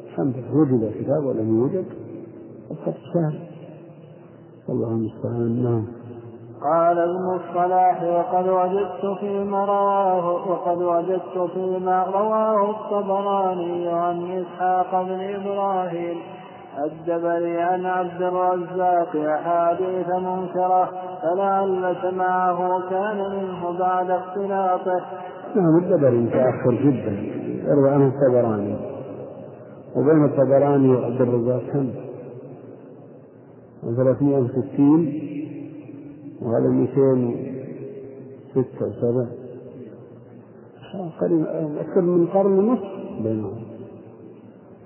[0.06, 1.84] الحمد لله وجد الكتاب ولم يوجد
[2.70, 3.38] الخط سهل
[4.68, 5.84] الله المستعان نعم.
[6.64, 15.20] قال ابن الصلاح وقد وجدت فيما رواه وقد وجدت فيما رواه الطبراني عن إسحاق بن
[15.20, 16.16] إبراهيم
[16.84, 20.88] الدبري عن عبد الرزاق أحاديث منكرة
[21.22, 25.00] فلعل سماعه كان منه بعد اختلاطه.
[25.56, 27.12] نعم الدبري متاخر جدا
[27.68, 28.76] يروي عنه الطبراني
[29.96, 31.90] وبين الطبراني وعبد الرزاق كم؟
[33.82, 35.33] 360
[36.44, 39.26] وهذا 206 وسبع
[41.20, 41.46] قريب
[41.80, 42.82] أكثر من قرن ونصف.
[43.22, 43.62] بينهم.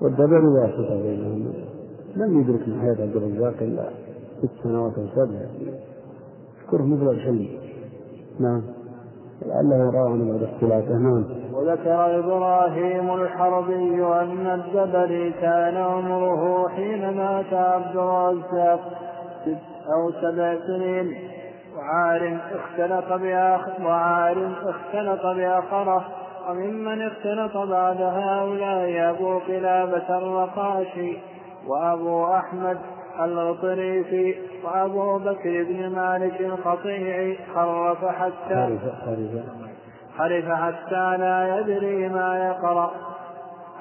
[0.01, 1.53] والدبر واسطة بينهم.
[2.17, 3.91] لم يدرك من حياة عبد الرزاق إلا
[4.43, 5.41] ست سنوات أو سبع.
[6.65, 7.49] اذكره مثل الحلم
[8.41, 8.63] نعم.
[9.47, 11.25] لعله روى عن بعد اختلافه نعم.
[11.53, 18.81] وذكر إبراهيم الحربي أن الدبري كان عمره حين مات عبد الرزاق
[19.45, 19.59] ست
[19.95, 21.15] أو سبع سنين.
[21.89, 26.05] وعار اختلط بآخر وعار اختلط بآخره
[26.49, 31.19] وممن اختلط بعد هؤلاء أبو قلابة الرقاشي
[31.67, 32.79] وأبو أحمد
[33.21, 38.79] الغطريفي وأبو بكر بن مالك الخطيعي خرف حتى
[40.19, 42.91] حرف حتى لا يدري ما يقرأ.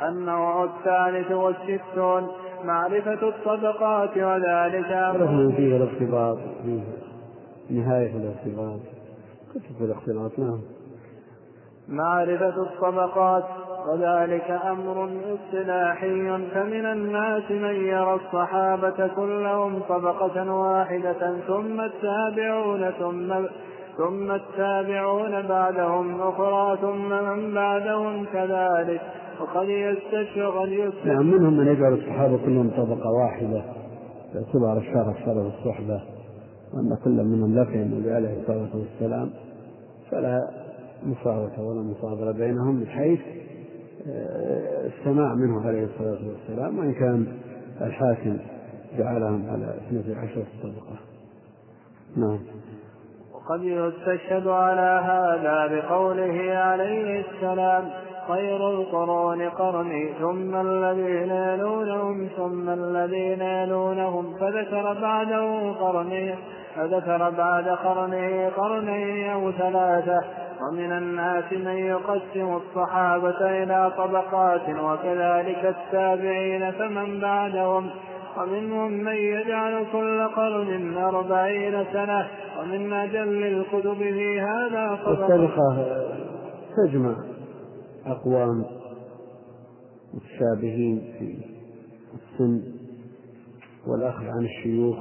[0.08, 2.28] النوع الثالث والستون.
[2.64, 5.12] معرفة الطبقات وذلك.
[5.56, 7.07] فيه الارتباط فيه.
[7.70, 8.80] نهاية الارتباط
[9.52, 10.60] كتب الاختلاط نعم.
[11.88, 13.44] معرفة الطبقات
[13.88, 23.34] وذلك أمر اصطلاحي فمن الناس من يرى الصحابة كلهم طبقة واحدة ثم التابعون ثم
[23.98, 29.02] ثم التابعون بعدهم أخرى ثم من بعدهم كذلك.
[29.42, 33.64] وقد يستشفى قد يستشفى نعم منهم من يجعل الصحابة كلهم طبقة واحدة
[34.34, 36.02] باعتبار الشرف شرف الصحبة.
[36.74, 39.30] وأن كل منهم لقي النبي عليه الصلاة والسلام
[40.12, 40.48] فلا
[41.04, 43.20] مساواة ولا مصادرة بينهم بحيث
[44.08, 46.80] آه، السماع منه عليه الصلاة والسلام.
[46.80, 47.28] وإن كان
[47.82, 48.38] الحاكم
[48.98, 51.00] جعلهم على اثنتي عشرة طبقة.
[52.18, 52.40] نعم.
[53.34, 57.90] وقد يستشهد على هذا بقوله عليه السلام
[58.28, 66.36] خير القرون قرني ثم الذين يلونهم ثم الذين يلونهم فذكر بعده قرني
[66.76, 70.22] فذكر بعد قرنه قرنين أو ثلاثة.
[70.62, 77.90] ومن الناس من يقسم الصحابة إلى طبقات وكذلك التابعين فمن بعدهم.
[78.38, 82.28] ومنهم من يجعل كل قرن أربعين سنة.
[82.60, 85.86] ومن أجل الكتب في هذا الطبقة
[86.78, 87.37] تجمع.
[88.12, 88.66] أقوام
[90.14, 91.38] متشابهين في
[92.14, 92.62] السن
[93.88, 94.98] والأخذ عن الشيوخ.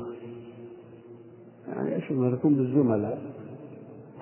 [1.69, 2.01] يعني
[2.37, 3.19] تكون بالزملاء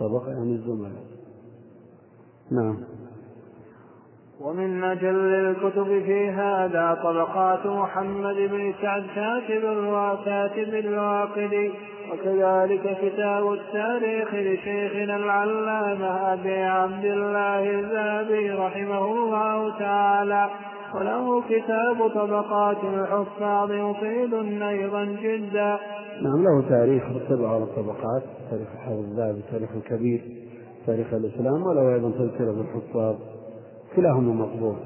[0.01, 1.05] طبقة يعني الزملاء.
[2.51, 2.85] نعم.
[4.41, 9.65] ومن أجل الكتب في هذا طبقات محمد بن سعد كاتب
[10.75, 11.73] الواقدي
[12.13, 20.51] وكذلك كتاب التاريخ لشيخنا العلامة أبي عبد الله الذهبي رحمه الله تعالى.
[20.95, 25.79] وله كتاب طبقات الحفاظ مفيد أيضا جدا.
[26.23, 30.21] نعم له تاريخ رتب على الطبقات تاريخ الحافظ الذهبي تاريخ الكبير
[30.87, 33.15] تاريخ الإسلام وله أيضا تذكرة بالحفاظ
[33.97, 34.77] كلاهما مقبول.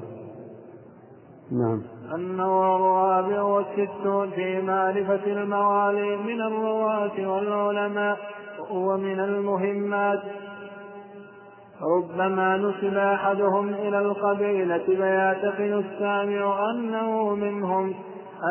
[1.51, 1.81] نعم.
[2.15, 8.17] النوع الرابع والستون في معرفة الموالي من الرواة والعلماء
[8.71, 10.19] ومن المهمات.
[11.81, 17.93] ربما نسب أحدهم إلى القبيلة فيعتقد السامع أنه منهم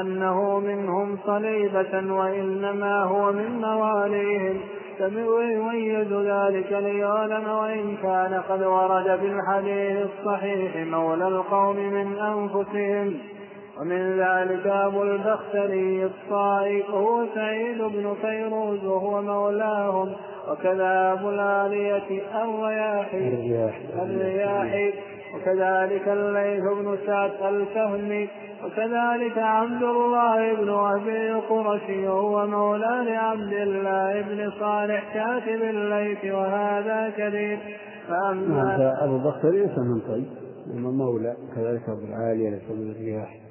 [0.00, 4.60] أنه منهم صليبة وإنما هو من مواليهم.
[5.00, 13.37] ويميز ذلك ليعلم وإن كان قد ورد في الحديث الصحيح مولى القوم من أنفسهم.
[13.80, 20.12] ومن ذلك أبو البختري الصائي وهو سعيد بن فيروز وهو مولاهم.
[20.50, 23.38] وكذا أبو العالية الرياحي.
[24.02, 24.92] الرياحي.
[25.34, 28.28] وكذلك الليث بن سعد الفهمي.
[28.64, 37.12] وكذلك عبد الله بن أبي القرشي وهو مولى لعبد الله بن صالح كاتب الليث وهذا
[37.16, 37.58] كثير
[38.08, 40.26] فأما أبو بكر ليس من طيب
[40.74, 41.36] إنما مولى.
[41.56, 43.47] كذلك أبو العالية ليس من الرياح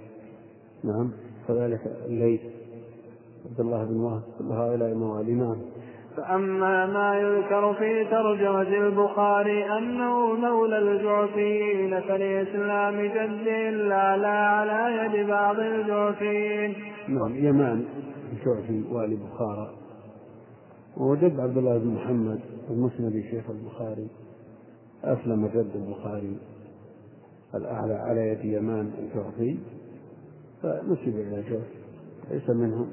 [0.84, 1.12] نعم.
[1.48, 2.42] كذلك الليث
[3.50, 4.24] عبد الله بن وهب.
[4.52, 5.58] هؤلاء موالي نعم
[6.18, 15.28] فأما ما يذكر في ترجمة البخاري أنه مولى الجعفيين فلإسلام جده لا لا على يد
[15.28, 16.76] بعض الجعفيين.
[17.08, 17.86] نعم يمان
[18.34, 19.70] الجعفي والي بخارى.
[20.98, 24.08] وجد عبد الله بن محمد المسند شيخ البخاري.
[25.04, 26.38] أسلم جد البخاري
[27.56, 29.58] الأعلى على يد يمان الجعفي.
[30.64, 31.78] فنسب إلى جعفي
[32.32, 32.88] ليس منهم.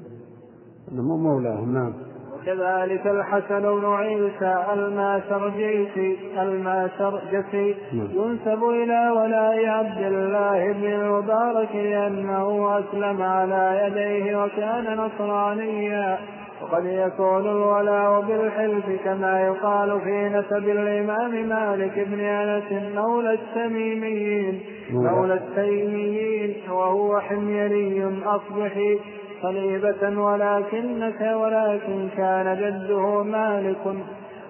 [0.91, 1.93] إنه مولاهم نعم.
[2.33, 8.07] وكذلك الحسن بن عيسى الماشرجيسي الماشرجسي نعم.
[8.13, 16.17] ينسب إلى ولاء عبد الله بن المبارك لأنه أسلم على يديه وكان نصرانيا.
[16.65, 24.59] وقد يكون الولاء بالحلف كما يقال في نسب الإمام مالك بن أنس مولى التميميين.
[24.91, 28.99] مولى التيميين وهو حميري أصبحي
[29.41, 33.85] صليبة ولكنك ولكن كان جده مالك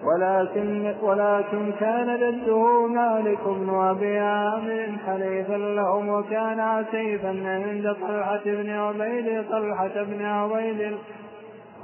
[0.03, 8.70] ولكن ولكن كان جده مالك بن أبي عامر حليفا لهم وكان عسيفا عند طلحة بن
[8.70, 10.97] عبيد طلحة بن عبيد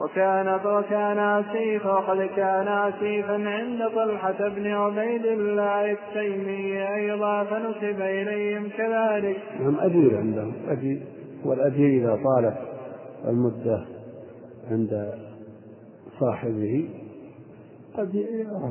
[0.04, 8.70] وكان وكان عسيفا وقد كان عسيفا عند طلحة بن عبيد الله التيمي أيضا فنسب إليهم
[8.78, 9.38] كذلك.
[9.60, 10.54] نعم أجير عندهم.
[10.68, 11.02] أجير
[11.46, 12.58] والأجير إذا طالت
[13.28, 13.86] المدة
[14.72, 15.14] عند
[16.20, 16.90] صاحبه.
[17.98, 18.12] قد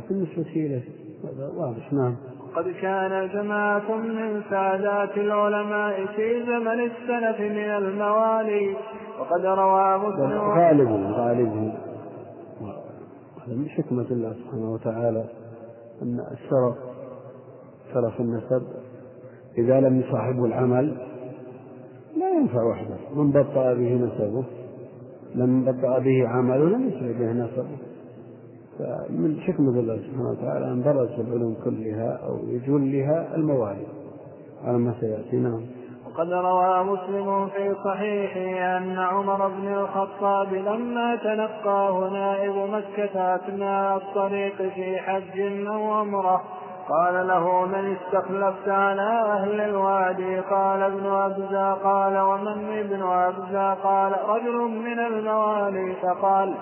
[0.08, 0.82] بالنسبة إليه.
[1.24, 2.16] هذا واضح نعم.
[2.56, 8.76] قد كان جماعة من سادات العلماء في زمن السلف من الموالي.
[9.20, 11.72] وقد روى مسلم غالبا
[13.46, 15.24] هذا من حكمة الله سبحانه وتعالى
[16.02, 16.76] أن الشرف
[17.94, 18.62] شرف النسب
[19.58, 20.96] إذا لم يصاحبه العمل
[22.16, 22.96] لا ينفع وحده.
[23.14, 24.44] من بطأ به نسبه
[25.34, 27.66] لم بطأ به عمله لم يسرع به نسبه.
[28.78, 33.86] فمن حكمة الله سبحانه وتعالى أن درس العلوم كلها أو يجلها الموالي
[34.64, 35.36] على ما سيأتي.
[35.36, 35.60] نعم.
[36.20, 44.56] وقد روى مسلم في صحيحه أن عمر بن الخطاب لما تلقاه نائب مكة أثناء الطريق
[44.56, 46.42] في حج أو عمرة
[46.88, 51.76] قال له من استخلفت على أهل الوادي؟ قال ابن أبزى.
[51.84, 55.94] قال ومن ابن أبزى؟ قال رجل من الموالي.
[56.02, 56.54] فقال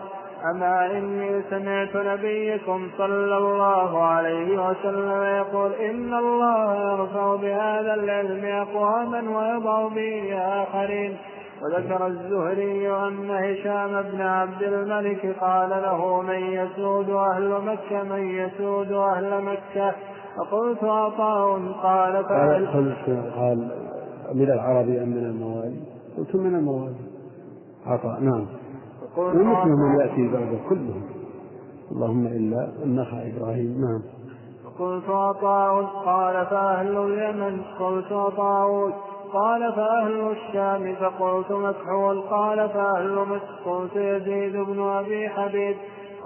[0.51, 9.39] أما إني سمعت نبيكم صلى الله عليه وسلم يقول إن الله يرفع بهذا العلم أقواما
[9.39, 11.17] ويضع به آخرين
[11.63, 18.93] وذكر الزهري أن هشام بن عبد الملك قال له من يسود أهل مكة من يسود
[18.93, 19.95] أهل مكة.
[20.37, 22.67] فقلت عطاء قال قال
[23.37, 23.69] قال
[24.35, 25.77] من العرب أم من الموالي؟
[26.19, 26.95] قلت من الموالي
[27.87, 28.47] عطاء نعم.
[29.19, 31.03] ومثل من يأتي بعد كلهم.
[31.93, 33.81] اللهم إلا النخع إبراهيم.
[33.81, 34.03] نعم.
[34.79, 38.93] قلت عطاء قال فأهل اليمن قلت عطاء
[39.33, 45.77] قال فأهل الشام فقلت مكحول قال فأهل مصر قلت يزيد بن أبي حبيب.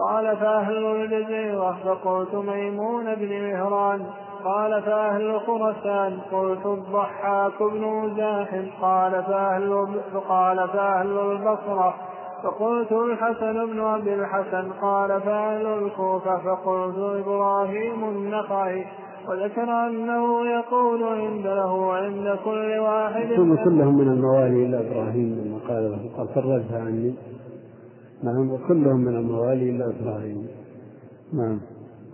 [0.09, 4.07] قال فأهل الجزيرة فقلت ميمون بن مهران.
[4.45, 9.87] قال فأهل خرسان قلت الضحاك بن مزاحم قال فأهل
[10.29, 11.95] قال فأهل البصرة.
[12.43, 18.85] فقلت الحسن بن أبي الحسن قال فأهل الكوفة فقلت إبراهيم النخعي
[19.29, 25.59] وذكر أنه يقول عند له عند كل واحد ثم كلهم من الموالي إلا إبراهيم لما
[25.69, 27.15] قال له قال فرجها عني.
[28.25, 30.49] نعم وكلهم من الموالي إلا إبراهيم.
[31.33, 31.61] نعم.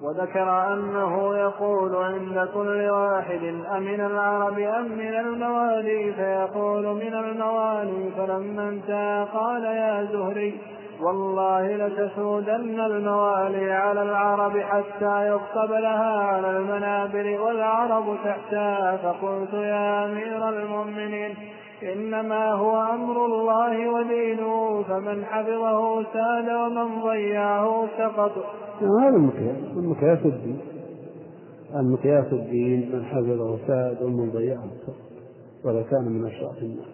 [0.03, 3.43] وذكر أنه يقول عند كل واحد
[3.77, 10.59] أمن العرب أم من الموالي؟ فيقول من الموالي فلما انتهى قال يا زهري
[11.01, 18.97] والله لتسودن الموالي على العرب حتى يكتب لها على المنابر والعرب تحتها.
[18.97, 21.35] فقلت يا أمير المؤمنين
[21.83, 28.33] إنما هو أمر الله ودينه فمن حفظه ساد ومن ضيعه سقط.
[28.81, 30.59] هذا المقياس المقياس الدين.
[31.75, 34.95] المقياس الدين من حفظه ساد ومن ضيعه سقط.
[35.65, 36.89] ولو كان من أشراف الناس.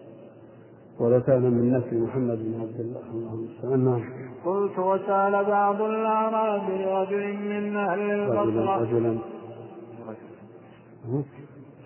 [1.01, 3.01] ولو كان من نسل محمد بن عبد الله.
[3.15, 4.03] اللهم صل نعم
[4.45, 9.19] قلت وسأل بعض الأعراب رجل من أهل البصرة رجلا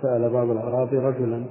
[0.03, 1.45] سأل بعض الأعراب رجلا.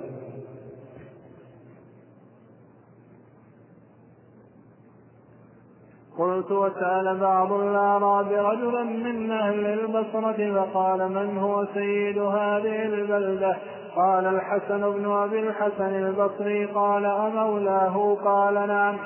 [6.19, 13.57] قلت وسأل بعض الأعراب رجلا من أهل البصرة فقال من هو سيد هذه البلدة؟
[13.95, 18.97] قال الحسن بن أبي الحسن البصري قال أمولاه؟ قال نعم.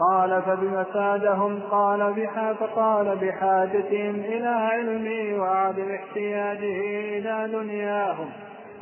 [0.00, 8.28] قال فبم سادهم؟ قال بها فقال بحاجتهم إلى علمي وعدم احتياجه إلى دنياهم.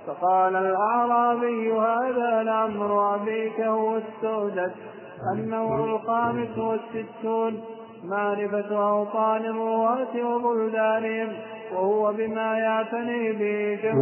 [0.06, 4.70] فقال الأعرابي هذا لعمر أبيك هو السودة.
[5.34, 7.77] النوع الخامس والستون.
[8.04, 11.28] معرفة أوطان الرواة وبلدانهم
[11.72, 13.96] وهو بما يعتني به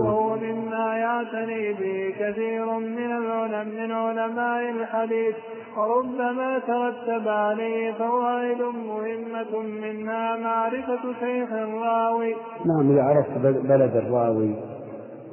[0.00, 5.34] وهو مما يعتني به كثير من العلم من علماء الحديث
[5.76, 12.34] وربما ترتب عليه فوائد مهمة منها معرفة شيخ الراوي.
[12.66, 14.54] نعم إذا عرفت بلد الراوي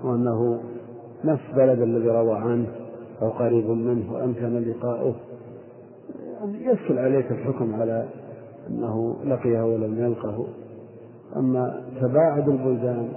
[0.04, 0.60] وأنه
[1.26, 2.68] نفس بلد الذي روى عنه
[3.22, 5.16] أو قريب منه وأمكن لقاؤه
[6.44, 8.08] يسهل عليك الحكم على
[8.70, 10.48] أنه لقيه ولم يلقه.
[11.36, 13.10] أما تباعد البلدان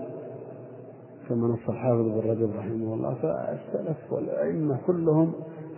[1.28, 5.32] كما نص الحافظ بن رجب رحمه الله فالسلف والأئمة كلهم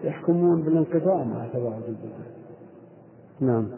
[0.04, 2.32] يحكمون بالانقطاع مع تباعد البلدان.
[3.40, 3.68] نعم.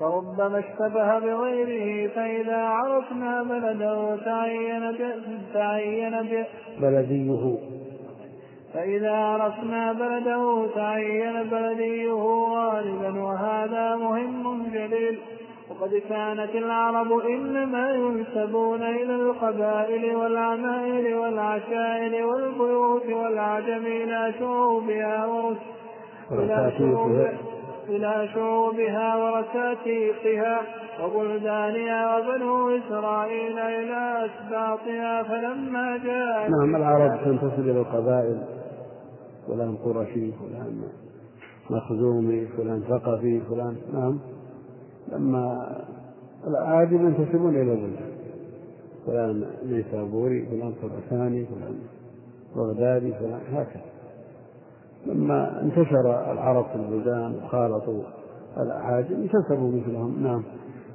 [0.00, 4.96] فربما اشتبه بغيره فإذا عرفنا بلده تعين
[5.54, 6.12] تعين
[6.80, 7.79] بلديه.
[8.74, 12.12] فإذا عرفنا بلده تعين بلديه
[12.54, 15.18] غالبا وهذا مهم جليل.
[15.70, 25.26] وقد كانت العرب إنما ينسبون إلى القبائل والعمائر والعشائر والبيوت والعجم إلى شعوبها
[27.88, 30.60] إلى شعوبها ورساتيقها
[31.02, 38.59] وبلدانها وبنو إسرائيل إلى أسباطها فلما جاء نعم العرب تنتسب إلى القبائل.
[39.50, 40.82] فلان قرشي فلان
[41.70, 44.18] مخزومي فلان ثقفي فلان نعم.
[45.12, 45.66] لما
[46.46, 48.10] الأعاجم ينتسبون إلى البلدان
[49.06, 51.78] فلان نيسابوري فلان خراساني فلان
[52.56, 53.82] بغدادي فلان هكذا.
[55.06, 58.02] لما انتشر العرب في البلدان وخالطوا
[58.56, 60.42] الأعاجم انتسبوا مثلهم نعم.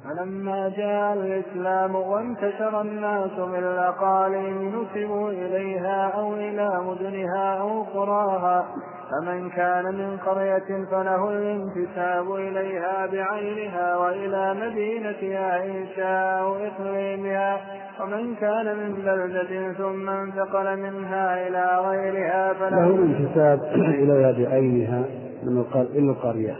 [0.06, 8.66] فلما جاء الإسلام وانتشر الناس من الأقاليم نسبوا إليها أو إلى مدنها أو قرأها.
[9.10, 17.60] فمن كان من قرية فله الانتساب إليها بعينها وإلى مدينتها إن شاء إقليمها.
[18.00, 25.04] ومن كان من بلدة ثم انتقل منها إلى غيرها فله الانتساب إليها بعينها
[25.42, 25.64] من
[26.10, 26.56] القرية.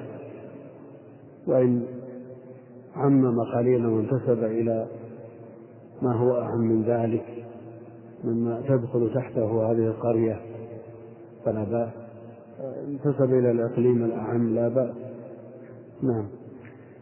[1.46, 1.95] وإن
[2.96, 4.86] عمم قليلا وانتسب إلى
[6.02, 7.24] ما هو أهم من ذلك
[8.24, 10.40] مما تدخل تحته هذه القرية.
[11.44, 11.92] فلا بأس.
[12.88, 14.94] انتسب إلى الإقليم الأعم لا بأس.
[16.02, 16.28] نعم.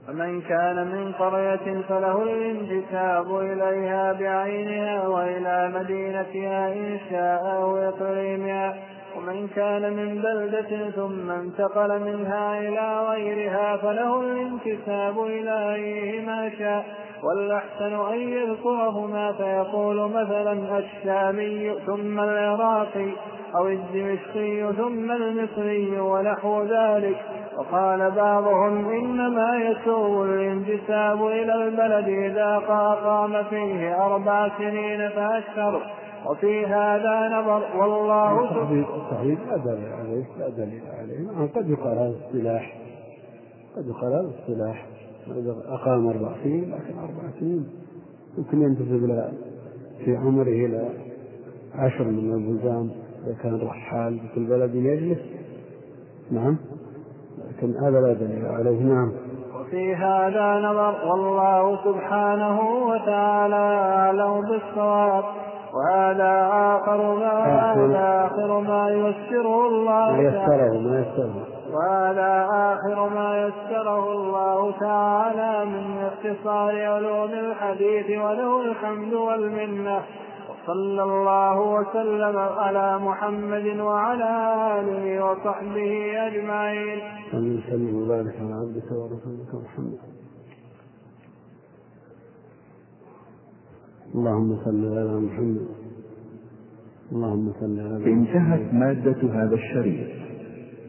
[0.08, 9.48] ومن كان من قرية فله الانتساب إليها بعينها وإلى مدينتها إن شاء أو إقليمها ومن
[9.48, 16.84] كان من بلدة ثم انتقل منها إلى غيرها فله الانتساب إلى أيهما شاء
[17.22, 23.10] والأحسن أن يذكرهما فيقول مثلا الشامي ثم العراقي
[23.56, 27.16] أو الدمشقي ثم المصري ونحو ذلك.
[27.58, 32.58] وقال بعضهم إنما يسوء الانتساب إلى البلد إذا
[33.04, 35.80] قام فيه أربع سنين فأكثر
[36.30, 41.48] وفي هذا نظر والله صحيح صحيح لا دليل عليه لا دليل عليه.
[41.54, 42.76] قد يقال هذا السلاح
[43.76, 44.86] قد يقال هذا السلاح.
[45.68, 47.68] أقام أربع سنين لكن أربع سنين
[48.38, 49.32] يمكن ينتسب إلى
[50.04, 50.88] في عمره إلى
[51.74, 52.90] عشر من البلدان
[53.26, 55.18] إذا كان رحال في كل بلد يجلس.
[56.30, 56.56] نعم
[57.38, 58.82] لكن هذا لا دليل عليه.
[58.82, 59.12] نعم.
[59.60, 65.24] وفي هذا نظر والله سبحانه وتعالى أعلم بالصواب.
[65.74, 67.34] وهذا آخر ما
[67.74, 71.34] هذا آخر ما يسره الله يسره ما يسره
[71.74, 80.02] وهذا آخر ما يسره الله تعالى من اختصار علوم الحديث وله الحمد والمنة
[80.50, 84.32] وصلى الله وسلم على محمد وعلى
[84.78, 85.92] آله وصحبه
[86.26, 86.98] أجمعين.
[87.34, 89.93] ومن سلم وبارك على عبدك ورسولك محمد.
[94.14, 95.66] اللهم صل على محمد.
[97.12, 100.08] اللهم صل على انتهت مادة هذا الشريط.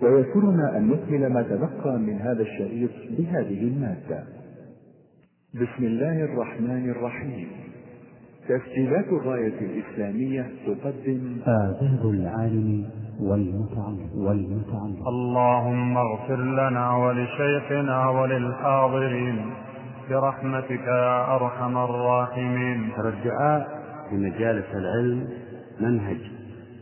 [0.01, 4.23] ويسرنا أن نكمل ما تبقى من هذا الشريط بهذه المادة.
[5.53, 7.47] بسم الله الرحمن الرحيم.
[8.49, 11.37] تسجيلات الراية الإسلامية تقدم.
[11.47, 12.85] آداب العالم
[13.21, 15.07] والمتعلم والمتعلم.
[15.07, 19.45] اللهم اغفر لنا ولشيخنا وللحاضرين.
[20.09, 22.91] برحمتك يا أرحم الراحمين.
[22.97, 23.67] ترى الدعاء
[24.09, 25.27] في مجالس العلم
[25.79, 26.17] منهج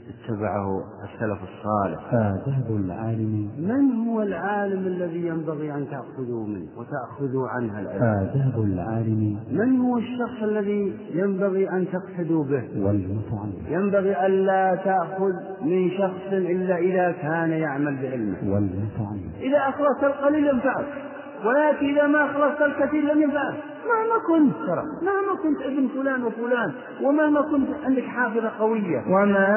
[0.10, 2.14] اتبعه السلف الصالح.
[2.14, 9.40] آداب العالم من هو العالم الذي ينبغي أن تأخذوا منه وتأخذوا عنه العلم؟ آداب العالم
[9.52, 16.78] من هو الشخص الذي ينبغي أن تقتدوا به؟ والمتعلم ينبغي ألا تأخذ من شخص إلا
[16.78, 18.54] إذا كان يعمل بعلمه.
[18.54, 21.13] والمتعلم إذا أخلصت القليل ينفعك
[21.46, 23.54] ولكن إذا ما أخلصت الكثير لم ينفعك
[23.86, 24.84] مهما كنت ترى.
[25.02, 26.72] مهما كنت ابن فلان وفلان
[27.02, 29.04] ومهما كنت عندك حافظة قوية.
[29.10, 29.48] وما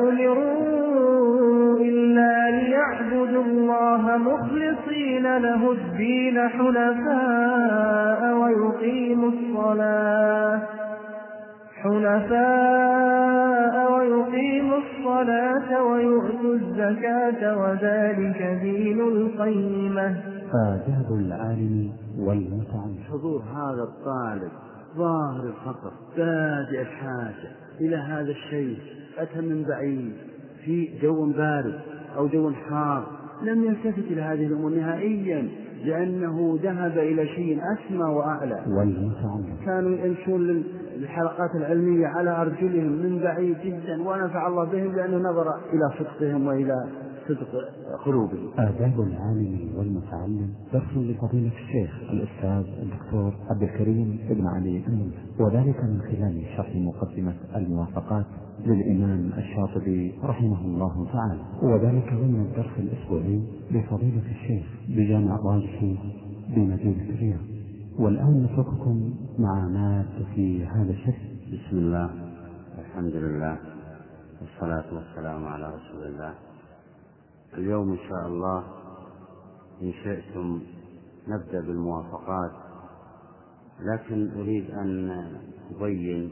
[0.00, 10.60] أمروا إلا ليعبدوا الله مخلصين له الدين حنفاء ويقيموا الصلاة.
[11.82, 20.16] حنفاء ويقيموا الصلاة ويؤتوا الزكاة وذلك دين القيمة.
[20.54, 24.52] آداب العالم والمتعلم حضور هذا الطالب
[24.96, 28.78] ظاهر الفقر بادئ الحاجة إلى هذا الشيء
[29.18, 30.12] أتى من بعيد
[30.64, 31.80] في جو بارد
[32.16, 33.06] أو جو حار
[33.42, 35.48] لم يلتفت إلى هذه الأمور نهائيا.
[35.84, 38.62] لأنه ذهب إلى شيء أسمى وأعلى.
[39.66, 40.64] كانوا يمشون
[40.96, 46.76] للحلقات العلمية على أرجلهم من بعيد جدا ونفع الله بهم لأنه نظر إلى صدقهم وإلى
[47.28, 47.48] صدق
[48.04, 54.82] قلوبهم آداب العالم والمتعلم درس لفضيلة الشيخ الأستاذ الدكتور عبد الكريم بن علي
[55.40, 58.26] وذلك من خلال شرح مقدمة الموافقات
[58.66, 61.40] للإمام الشاطبي رحمه الله تعالى.
[61.62, 65.98] وذلك ضمن الدرس الأسبوعي لفضيلة الشيخ بجامع ضالحي
[66.48, 67.40] بمدينة الرياض.
[67.98, 72.10] والآن نترككم مع مادة في هذا الشرح بسم الله.
[72.78, 73.58] الحمد لله.
[74.40, 76.34] والصلاة والسلام على رسول الله.
[77.58, 78.64] اليوم إن شاء الله
[79.82, 80.60] إن شئتم
[81.28, 82.50] نبدأ بالموافقات
[83.80, 85.10] لكن أريد أن
[85.74, 86.30] أبين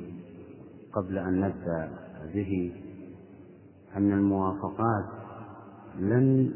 [0.92, 1.90] قبل أن نبدأ
[2.34, 2.72] به
[3.96, 5.04] أن الموافقات
[5.98, 6.52] لن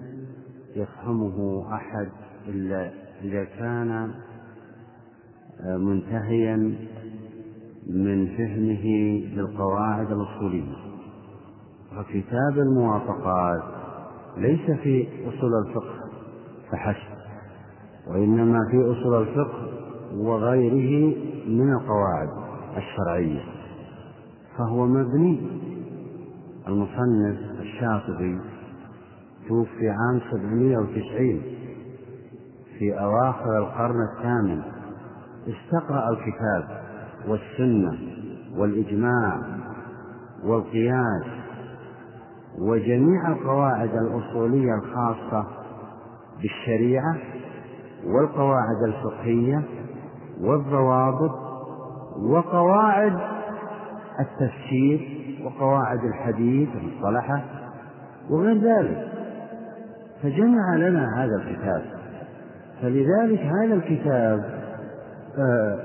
[0.77, 2.09] يفهمه أحد
[2.49, 2.93] إلا
[3.23, 4.15] إذا كان
[5.65, 6.57] منتهيا
[7.87, 8.87] من فهمه
[9.35, 10.77] للقواعد الأصولية.
[11.99, 13.84] وكتاب الموافقات
[14.37, 15.95] ليس في أصول الفقه
[16.73, 17.15] فحسب.
[18.07, 19.69] وإنما في أصول الفقه
[20.17, 21.17] وغيره
[21.49, 22.29] من القواعد
[22.77, 23.41] الشرعية.
[24.59, 25.41] فهو مبني.
[26.69, 28.39] المصنف الشاطبي
[29.49, 31.43] توفي عام 790
[32.79, 34.63] في أواخر القرن الثامن.
[35.49, 36.83] استقرأ الكتاب
[37.29, 37.99] والسنة
[38.57, 39.41] والإجماع
[40.45, 41.44] والقياس
[42.59, 45.47] وجميع القواعد الأصولية الخاصة
[46.43, 47.17] بالشريعة
[48.07, 49.63] والقواعد الفقهية
[50.41, 51.31] والضوابط
[52.31, 53.19] وقواعد
[54.21, 55.01] التفسير
[55.45, 57.45] وقواعد الحديث المصطلحة
[58.31, 59.09] وغير ذلك.
[60.23, 61.83] فجمع لنا هذا الكتاب.
[62.83, 64.45] فلذلك هذا الكتاب
[65.39, 65.79] آه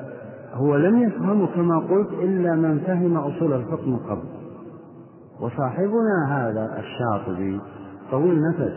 [0.54, 4.39] هو لم يفهمه كما قلت إلا من فهم أصول الفقه من قبل.
[5.42, 7.62] وصاحبنا هذا الشاطبي
[8.12, 8.74] طويل نفس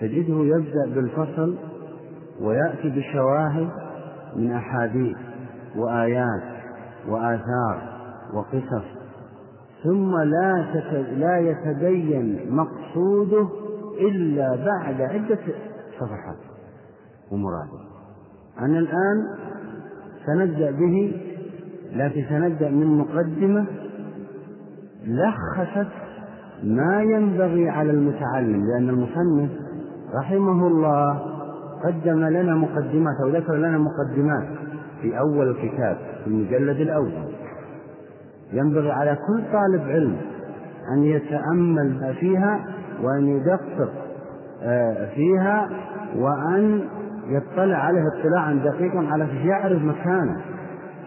[0.00, 1.56] تجده يبدأ بالفصل
[2.40, 3.68] ويأتي بشواهد
[4.36, 5.16] من أحاديث
[5.76, 6.42] وآيات
[7.08, 7.92] وآثار
[8.34, 8.84] وقصص
[9.84, 10.66] ثم لا
[11.16, 13.48] لا يتبين مقصوده
[14.00, 15.38] إلا بعد عدة
[16.00, 16.36] صفحات
[17.32, 17.78] ومراده.
[18.60, 19.26] أنا الآن
[20.26, 21.20] سنبدأ به
[21.92, 23.66] لكن سنبدأ من مقدمة
[25.06, 25.88] لخصت
[26.64, 29.50] ما ينبغي على المتعلم لأن المصنف
[30.14, 31.18] رحمه الله
[31.84, 34.48] قدم لنا مقدمات أو ذكر لنا مقدمات
[35.02, 37.12] في أول الكتاب في المجلد الأول.
[38.52, 40.16] ينبغي على كل طالب علم
[40.96, 42.60] أن يتأمل فيها
[43.02, 43.92] وأن يدقق
[45.14, 45.68] فيها
[46.16, 46.80] وأن
[47.26, 50.40] يطلع عليه اطلاعا دقيقا على يعرف مكانه.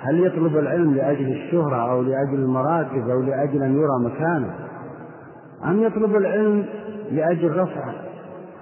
[0.02, 4.54] هل يطلب العلم لأجل الشهرة أو لأجل المراكز أو لأجل أن يرى مكانه؟
[5.66, 6.66] أم يطلب العلم
[7.12, 7.94] لأجل رفع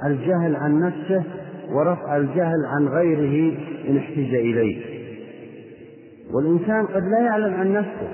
[0.06, 1.24] الجهل عن نفسه
[1.72, 3.58] ورفع الجهل عن غيره
[3.90, 4.94] إن احتج إليه؟
[6.34, 8.08] والإنسان قد لا يعلم عن نفسه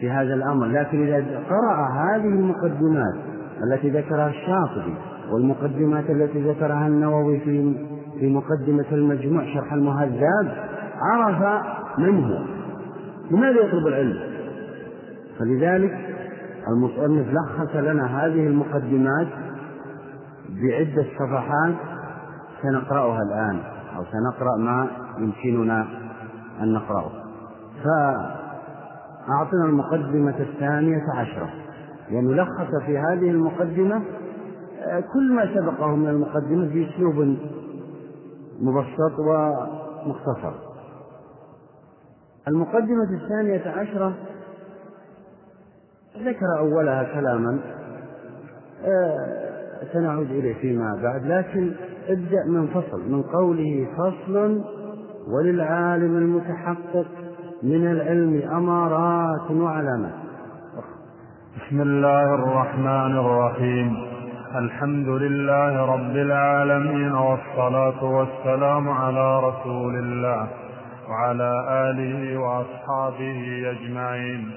[0.00, 3.14] في هذا الأمر لكن إذا قرأ هذه المقدمات
[3.64, 4.94] التي ذكرها الشاطبي
[5.32, 7.74] والمقدمات التي ذكرها النووي في
[8.20, 10.48] في مقدمة المجموع شرح المهذب
[11.00, 11.62] عرف
[11.98, 12.38] من هو؟
[13.30, 14.20] لماذا يطلب العلم؟
[15.38, 15.98] فلذلك
[16.68, 19.28] المصنف لخص لنا هذه المقدمات
[20.48, 21.74] بعدة صفحات
[22.62, 23.60] سنقرأها الآن
[23.96, 25.86] أو سنقرأ ما يمكننا
[26.62, 27.10] أن نقرأه.
[27.84, 31.50] فأعطنا المقدمة الثانية عشرة.
[32.10, 34.02] لأنه لخص في هذه المقدمة
[35.12, 37.36] كل ما سبقه من المقدمة بأسلوب
[38.60, 40.67] مبسط ومختصر.
[42.48, 44.14] المقدمة الثانية عشرة.
[46.18, 47.58] ذكر أولها كلاما.
[48.84, 49.48] آه،
[49.92, 51.72] سنعود إليه فيما بعد لكن
[52.08, 54.64] ابدأ من فصل من قوله فصل
[55.28, 57.06] وللعالم المتحقق
[57.62, 60.14] من العلم أمارات وعلامات.
[61.56, 63.96] بسم الله الرحمن الرحيم.
[64.56, 70.67] الحمد لله رب العالمين والصلاة والسلام على رسول الله.
[71.08, 71.50] وعلى
[71.90, 74.50] آله وأصحابه أجمعين.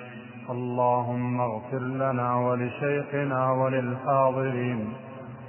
[0.50, 4.94] اللهم اغفر لنا ولشيخنا وللحاضرين.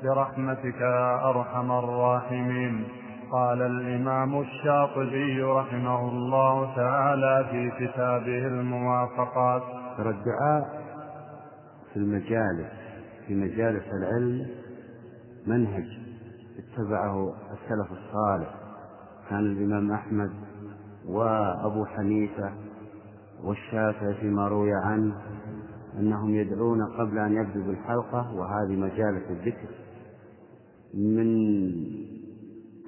[0.02, 2.84] برحمتك يا أرحم الراحمين.
[3.32, 9.62] قال الإمام الشاطبي رحمه الله تعالى في كتابه الموافقات.
[9.98, 10.82] ترى الدعاء
[11.92, 12.72] في المجالس
[13.26, 14.46] في مجالس العلم
[15.46, 15.86] منهج
[16.58, 18.48] اتبعه السلف الصالح.
[19.30, 20.30] كان الإمام أحمد
[21.08, 22.52] وأبو حنيفة
[23.44, 25.14] والشافعي فيما روي عنه
[25.98, 29.68] أنهم يدعون قبل أن يبدوا بالحلقة وهذه مجالس الذكر
[30.94, 31.28] من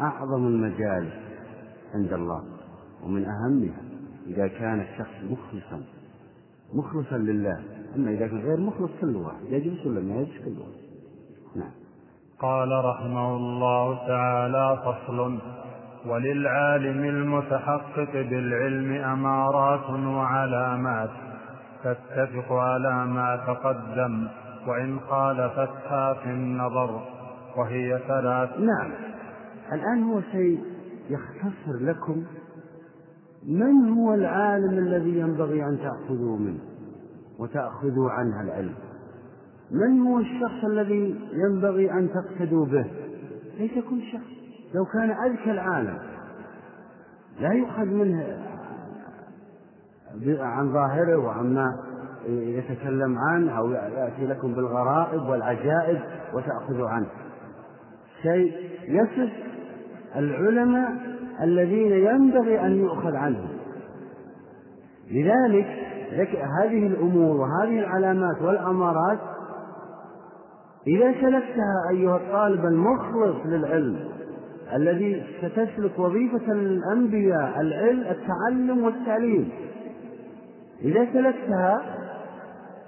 [0.00, 1.14] أعظم المجالس
[1.94, 2.44] عند الله
[3.04, 3.82] ومن أهمها
[4.26, 5.82] إذا كان الشخص مخلصا
[6.74, 7.62] مخلصا لله.
[7.96, 10.84] أما إذا كان غير مخلص كل واحد يجلس ولا ما يجلس كل واحد؟
[11.56, 11.70] نعم.
[12.38, 15.38] قال رحمه الله تعالى فصل
[16.06, 21.10] وللعالم المتحقق بالعلم أمارات وعلامات.
[21.84, 24.28] تتفق على ما تقدم
[24.66, 27.00] وإن خالفتها في النظر
[27.56, 28.50] وهي ثلاث.
[28.58, 28.90] نعم.
[29.72, 30.60] الآن هو شيء
[31.10, 32.24] يختصر لكم
[33.48, 36.60] من هو العالم الذي ينبغي أن تأخذوا منه
[37.38, 38.74] وتأخذوا عنه العلم؟
[39.70, 42.86] من هو الشخص الذي ينبغي أن تقتدوا به؟
[43.58, 44.43] ليس كل شخص.
[44.74, 45.98] لو كان أذكى العالم
[47.40, 48.38] لا يؤخذ منه
[50.40, 51.76] عن ظاهره وعما
[52.28, 56.00] يتكلم عنه أو يأتي لكم بالغرائب والعجائب
[56.34, 57.06] وتأخذوا عنه.
[58.22, 58.52] شيء
[58.88, 59.32] يصف
[60.16, 60.92] العلماء
[61.42, 63.48] الذين ينبغي أن يؤخذ عنهم.
[65.10, 65.66] لذلك
[66.60, 69.18] هذه الأمور وهذه العلامات والأمارات
[70.86, 74.13] إذا سلكتها أيها الطالب المخلص للعلم
[74.74, 79.48] الذي ستسلك وظيفة الأنبياء العلم التعلم والتعليم.
[80.82, 81.82] إذا سلكتها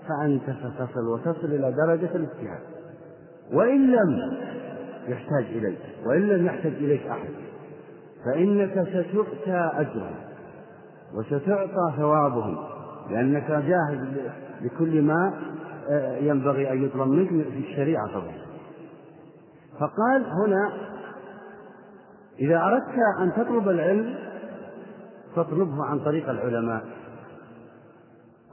[0.09, 2.61] فأنت ستصل وتصل إلى درجة الاجتهاد.
[3.53, 4.37] وإن لم
[5.09, 7.31] يحتاج إليك وإن لم يحتاج إليك أحد
[8.25, 10.11] فإنك ستؤتى أجرا
[11.15, 12.59] وستعطى ثوابهم
[13.11, 14.09] لأنك جاهز
[14.63, 15.33] لكل ما
[15.91, 18.35] آه، ينبغي أن يطلب منك في الشريعة طبعا.
[19.81, 20.73] فقال هنا
[22.41, 24.15] إذا أردت أن تطلب العلم
[25.37, 26.85] فاطلبه عن طريق العلماء.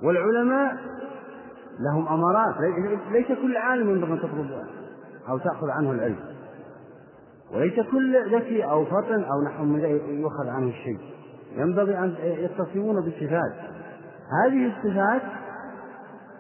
[0.04, 0.76] والعلماء
[1.80, 2.56] لهم أمارات.
[3.12, 4.52] ليس كل عالم ينبغي أن تطلب
[5.30, 6.20] أو تأخذ عنه العلم.
[7.54, 9.80] وليس كل ذكي أو فطن أو نحو من
[10.22, 11.00] يؤخذ عنه الشيء.
[11.56, 13.54] ينبغي أن يتصفون بصفات
[14.46, 15.22] هذه الصفات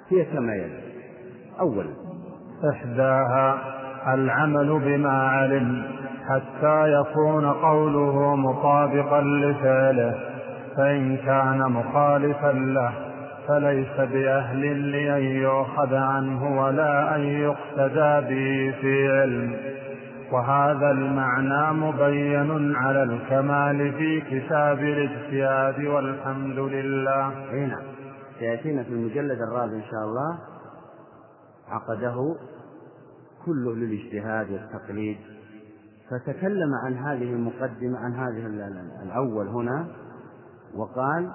[0.09, 0.83] هي كما يلي.
[1.59, 1.89] أولا.
[2.69, 3.73] إحداها
[4.13, 10.19] العمل بما علم حتى يكون قوله مطابقا لفعله
[10.77, 12.93] فإن كان مخالفا له
[13.47, 19.55] فليس بأهل لأن يؤخذ عنه ولا أن يقتدى به في علم.
[20.31, 27.51] وهذا المعنى مبين على الكمال في كتاب الاجتهاد والحمد لله.
[27.51, 27.81] إي نعم.
[28.39, 30.37] سيأتينا في المجلد الرابع إن شاء الله.
[31.69, 32.35] عقده
[33.45, 35.17] كله للاجتهاد والتقليد.
[36.09, 38.45] فتكلم عن هذه المقدمة عن هذه
[39.03, 39.87] الأول هنا
[40.75, 41.31] وقال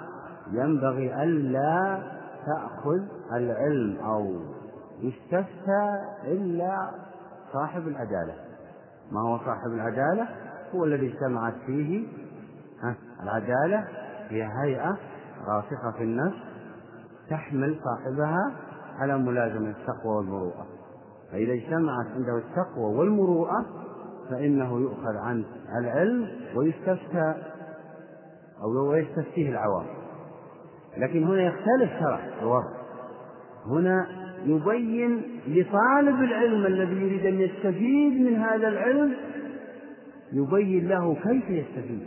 [0.52, 2.02] ينبغي ألا
[2.46, 3.02] تأخذ
[3.32, 4.36] العلم أو
[5.00, 6.90] يستفتى إلا
[7.52, 8.34] صاحب العدالة.
[9.12, 10.28] ما هو صاحب العدالة؟
[10.74, 12.06] هو الذي اجتمعت فيه
[13.22, 13.84] العدالة
[14.28, 14.96] هي هيئة
[15.46, 16.36] راسخة في النفس
[17.30, 18.52] تحمل صاحبها
[18.98, 20.66] على ملازمة التقوى والمروءة.
[21.32, 23.66] فإذا اجتمعت عنده التقوى والمروءة
[24.30, 25.44] فإنه يؤخذ عنه
[25.80, 27.34] العلم ويستفتى
[28.62, 29.86] أو ويستفتيه العوام.
[30.96, 32.78] لكن هنا يختلف شرع الوضع
[33.66, 34.06] هنا
[34.46, 39.14] يبين لطالب العلم الذي يريد أن يستفيد من هذا العلم
[40.32, 42.04] يبين له كيف يستفيد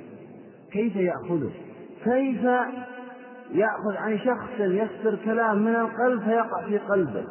[0.71, 1.51] كيف يأخذه
[2.03, 2.43] كيف
[3.51, 7.23] يأخذ عن شخص يصدر كلام من القلب فيقع في قلبه.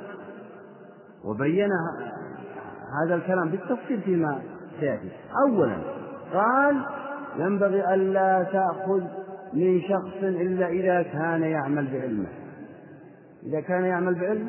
[1.25, 1.69] وبين
[3.03, 4.43] هذا الكلام بالتفصيل فيما
[4.81, 5.11] سيأتي
[5.47, 5.77] أولا
[6.35, 6.77] قال
[7.39, 9.03] ينبغي ألا تأخذ
[9.55, 12.29] من شخص إلا إذا كان يعمل بعلمه.
[13.47, 14.49] إذا كان يعمل بعلمه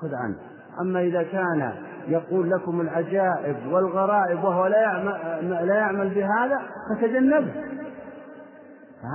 [0.00, 0.36] خذ عنه.
[0.80, 1.72] أما إذا كان
[2.08, 6.60] يقول لكم العجائب والغرائب وهو لا يعمل, لا يعمل بهذا
[6.90, 7.52] فتجنبه.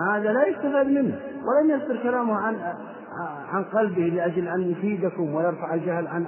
[0.09, 1.19] هذا لا يستفاد منه.
[1.45, 2.55] ولم يصدر كلامه عن
[3.53, 6.25] عن قلبه لأجل أن يفيدكم ويرفع الجهل عن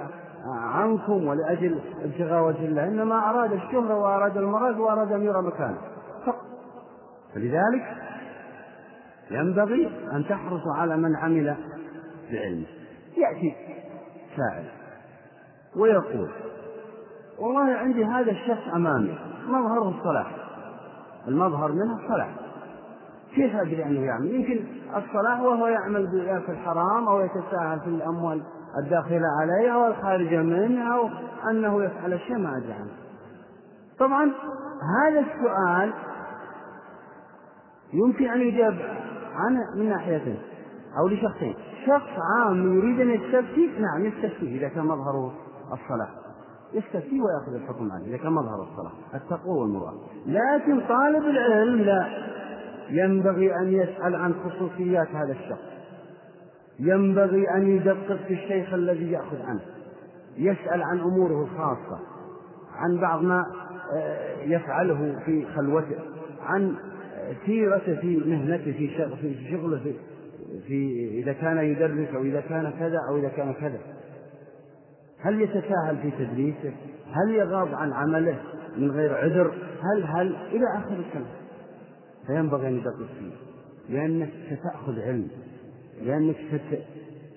[0.72, 2.84] عنكم ولأجل ابتغاء وجه الله.
[2.84, 5.78] إنما أراد الشهرة وأراد المرض وأراد أن يرى مكانه.
[6.26, 6.44] فقط.
[7.34, 7.96] فلذلك
[9.30, 11.56] ينبغي أن تحرصوا على من عمل
[12.32, 12.66] بعلمه.
[13.16, 13.54] يأتي
[14.36, 14.64] سائل
[15.76, 16.30] ويقول
[17.38, 19.18] والله عندي هذا الشخص أمامي
[19.48, 20.36] مظهره الصلاح.
[21.28, 22.30] المظهر منه الصلاح.
[23.34, 24.64] كيف أدري أنه يعمل؟ يمكن
[24.96, 26.08] الصلاح وهو يعمل
[26.46, 28.42] في الحرام أو يتساهل في الأموال.
[28.78, 31.08] الداخلة عليه أو الخارجة منه أو
[31.50, 32.72] أنه يفعل الشيء ما أدري.
[32.72, 32.90] عنه
[33.98, 34.32] طبعا
[34.98, 35.92] هذا السؤال
[37.92, 38.78] يمكن أن يجاب
[39.34, 40.38] عنه من ناحيتين
[40.98, 41.54] أو لشخصين.
[41.86, 45.32] شخص عام يريد أن يستفتي؟ نعم يستفتي إذا كان مظهره
[45.72, 46.08] الصلاح
[46.72, 49.94] يستفتي ويأخذ الحكم عليه إذا كان مظهر الصلاح التقوى والمروءة
[50.26, 52.06] لكن طالب العلم لا.
[52.90, 55.71] ينبغي أن يسأل عن خصوصيات هذا الشخص.
[56.82, 59.60] ينبغي أن يدقق في الشيخ الذي يأخذ عنه
[60.36, 61.98] يسأل عن أموره الخاصة
[62.74, 63.46] عن بعض ما
[63.96, 65.96] آه، يفعله في خلوته
[66.42, 66.74] عن
[67.46, 68.88] سيرته في مهنته في
[69.20, 69.94] في شغله في,
[70.66, 73.78] في إذا كان يدرس أو إذا كان كذا أو إذا كان كذا.
[75.20, 76.72] هل يتساهل في تدريسه؟
[77.12, 78.38] هل يغاب عن عمله
[78.76, 79.52] من غير عذر؟
[79.82, 81.26] هل هل؟ إلى آخر الكلام.
[82.26, 83.32] فينبغي أن يدقق فيه
[83.88, 85.28] لأنك ستأخذ علم.
[86.00, 86.36] لأنك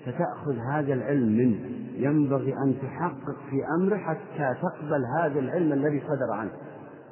[0.05, 1.59] ستأخذ هذا العلم منه.
[1.97, 6.51] ينبغي أن تحقق في أمره حتى تقبل هذا العلم الذي صدر عنه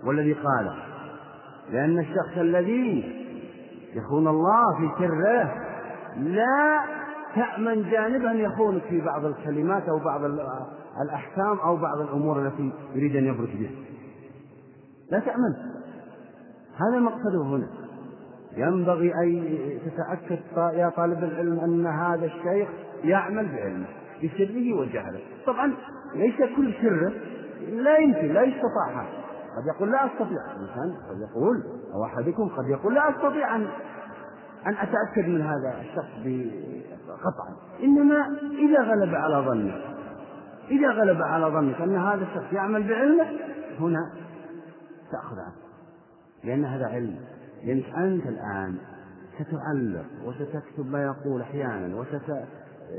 [0.04, 0.76] والذي قاله.
[1.72, 3.04] لأن الشخص الذي
[3.96, 5.54] يخون الله في سره
[6.18, 6.80] لا
[7.36, 10.22] تأمن جانبه أن يخونك في بعض الكلمات أو بعض
[11.02, 13.72] الأحكام أو بعض الأمور التي يريد أن يبرك بها.
[15.12, 15.54] لا تأمن.
[16.76, 17.68] هذا مقصده هنا.
[18.58, 20.40] ينبغي أن تتأكد
[20.78, 22.70] يا طالب العلم أن هذا الشيخ
[23.04, 23.88] يعمل بعلمه
[24.24, 25.20] بسره وجهله.
[25.46, 25.74] طبعا
[26.16, 27.14] ليس كل سره
[27.70, 29.24] لا يمكن لا يستطاع هذا.
[29.58, 30.52] قد يقول لا أستطيع.
[30.56, 33.68] الإنسان قد يقول أو أحدكم قد يقول لا أستطيع أن
[34.68, 36.10] أن أتأكد من هذا الشخص
[37.10, 39.82] قطعا إنما إذا غلب على ظنك
[40.72, 43.26] إذا غلب على ظنك أن هذا الشخص يعمل بعلمه
[43.80, 44.12] هنا
[45.12, 45.56] تأخذ عنه
[46.44, 47.20] لأن هذا علم.
[47.64, 48.76] لأنك أنت الآن
[49.36, 52.30] ستعلق وستكتب ما يقول أحيانا وست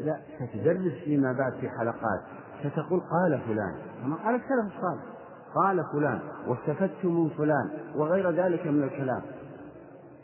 [0.05, 2.21] لا ستدرس فيما بعد في حلقات.
[2.61, 5.03] ستقول قال فلان كما قال السلف الصالح.
[5.55, 9.23] قال فلان واستفدت من فلان وغير ذلك من الكلام.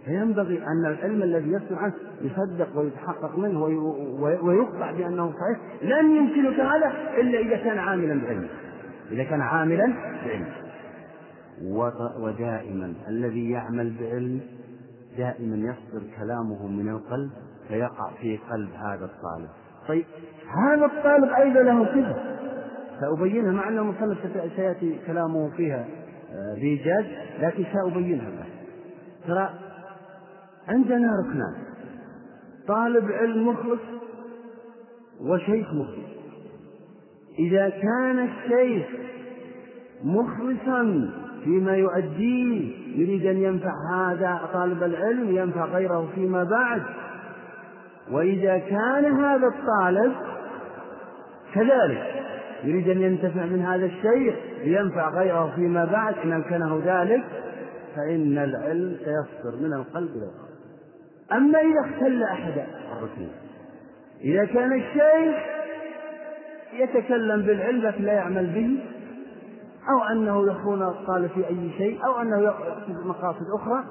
[0.05, 3.62] فينبغي أن العلم الذي عنه يصدق ويتحقق منه
[4.43, 5.82] ويقطع بأنه صحيح.
[5.82, 8.49] لن يمكنك هذا إلا إذا كان عاملا بعلم
[9.11, 9.86] إذا كان عاملا
[10.24, 10.47] بعلم
[12.19, 12.95] ودائما.
[13.09, 14.41] الذي يعمل بعلم
[15.17, 17.31] دائما يصدر كلامه من القلب
[17.69, 19.49] فيقع في قلب هذا الطالب.
[19.89, 20.05] طيب
[20.67, 22.37] هذا الطالب أيضا له صفة.
[23.01, 24.19] سأبينها مع أن المصنف
[24.57, 25.87] سيأتي كلامه فيها
[26.33, 27.05] آه، بإيجاز
[27.41, 28.47] لكن سأبينها له
[29.27, 29.51] ترى
[30.69, 31.55] عندنا ركنان.
[32.69, 33.81] طالب علم مخلص
[35.21, 36.11] وشيخ مخلص.
[37.39, 38.87] إذا كان الشيخ
[40.05, 41.11] مخلصا
[41.45, 46.82] فيما يؤديه يريد أن ينفع هذا طالب العلم ينفع غيره فيما بعد.
[48.11, 50.12] وإذا كان هذا الطالب
[51.55, 52.24] كذلك
[52.64, 54.34] يريد أن ينتفع من هذا الشيء
[54.64, 56.14] لينفع غيره فيما بعد.
[56.24, 57.24] إن أمكنه ذلك
[57.97, 60.51] فإن العلم سيصدر من القلب إلى القلب
[61.32, 62.53] أما إذا اختل أحد
[62.93, 63.32] الركنين
[64.24, 65.36] إذا كان الشيخ
[66.72, 68.78] يتكلم بالعلم لكن لا يعمل به
[69.89, 73.85] أو أنه يخون الطالب في أي شيء أو أنه يقصد مقاصد أخرى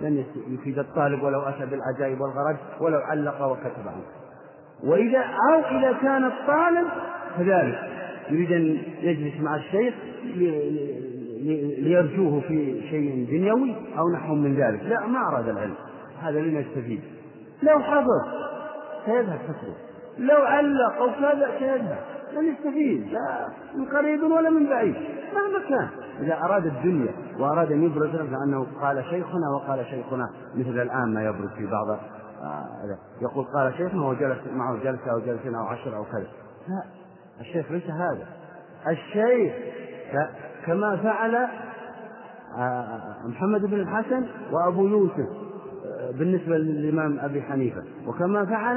[0.00, 4.02] لن يفيد الطالب ولو أتى بالعجائب والغرج ولو علق وكتب عنه.
[4.84, 6.88] وإذا أو إذا كان الطالب
[7.38, 7.78] كذلك
[8.30, 9.94] يريد أن يجلس مع الشيخ
[11.78, 14.82] ليرجوه في شيء دنيوي أو نحو من ذلك.
[14.82, 15.74] لا ما أراد العلم.
[16.22, 17.00] هذا لن يستفيد.
[17.62, 18.46] لو حضر
[19.06, 19.76] سيذهب فكره
[20.18, 22.15] لو علق أو كذا سيذهب.
[22.36, 23.12] لن يستفيد.
[23.12, 24.94] لا من قريب ولا من بعيد.
[25.34, 25.88] مهما كان.
[26.20, 31.50] إذا أراد الدنيا وأراد أن يبرز فأنه قال شيخنا وقال شيخنا مثل الآن ما يبرز
[31.50, 36.26] في بعض آه يقول قال شيخنا وجلس معه جلسة أو جلسين أو عشر أو كذا.
[36.68, 36.82] لا
[37.40, 38.26] الشيخ ليس هذا.
[38.88, 39.54] الشيخ
[40.66, 41.48] كما فعل
[42.58, 45.28] آه، محمد بن الحسن وأبو يوسف
[45.86, 47.82] آه، بالنسبة للإمام أبي حنيفة.
[48.06, 48.76] وكما فعل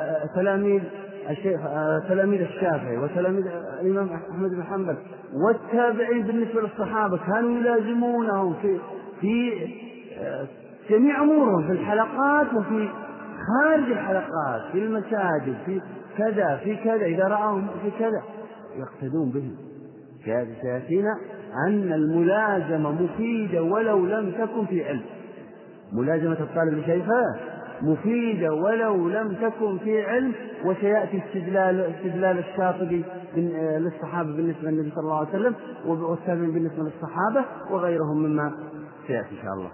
[0.00, 0.82] آه، تلاميذ
[1.30, 1.60] الشيخ
[2.08, 3.46] تلاميذ الشافعي وتلاميذ
[3.80, 4.96] الإمام أحمد بن حنبل
[5.34, 8.78] والتابعين بالنسبة للصحابة كانوا يلازمونهم في
[9.20, 9.50] في
[10.90, 12.88] جميع أمورهم في الحلقات وفي
[13.46, 15.80] خارج الحلقات في المساجد في
[16.18, 18.22] كذا في كذا إذا رأوهم في كذا
[18.76, 19.56] يقتدون بهم.
[20.62, 21.16] سيأتينا
[21.68, 25.02] أن الملازمة مفيدة ولو لم تكن في علم
[25.92, 27.36] ملازمة الطالب لشيخه؟
[27.82, 30.32] مفيدة ولو لم تكن في علم
[30.64, 33.04] وسيأتي استدلال استدلال الشاطبي
[33.36, 35.54] للصحابة بالنسبة للنبي صلى الله عليه وسلم
[35.86, 38.52] والتابعين بالنسبة للصحابة وغيرهم مما
[39.06, 39.70] سيأتي إن شاء الله.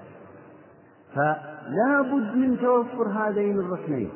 [1.15, 4.11] فلا بد من توفر هذين الركنين.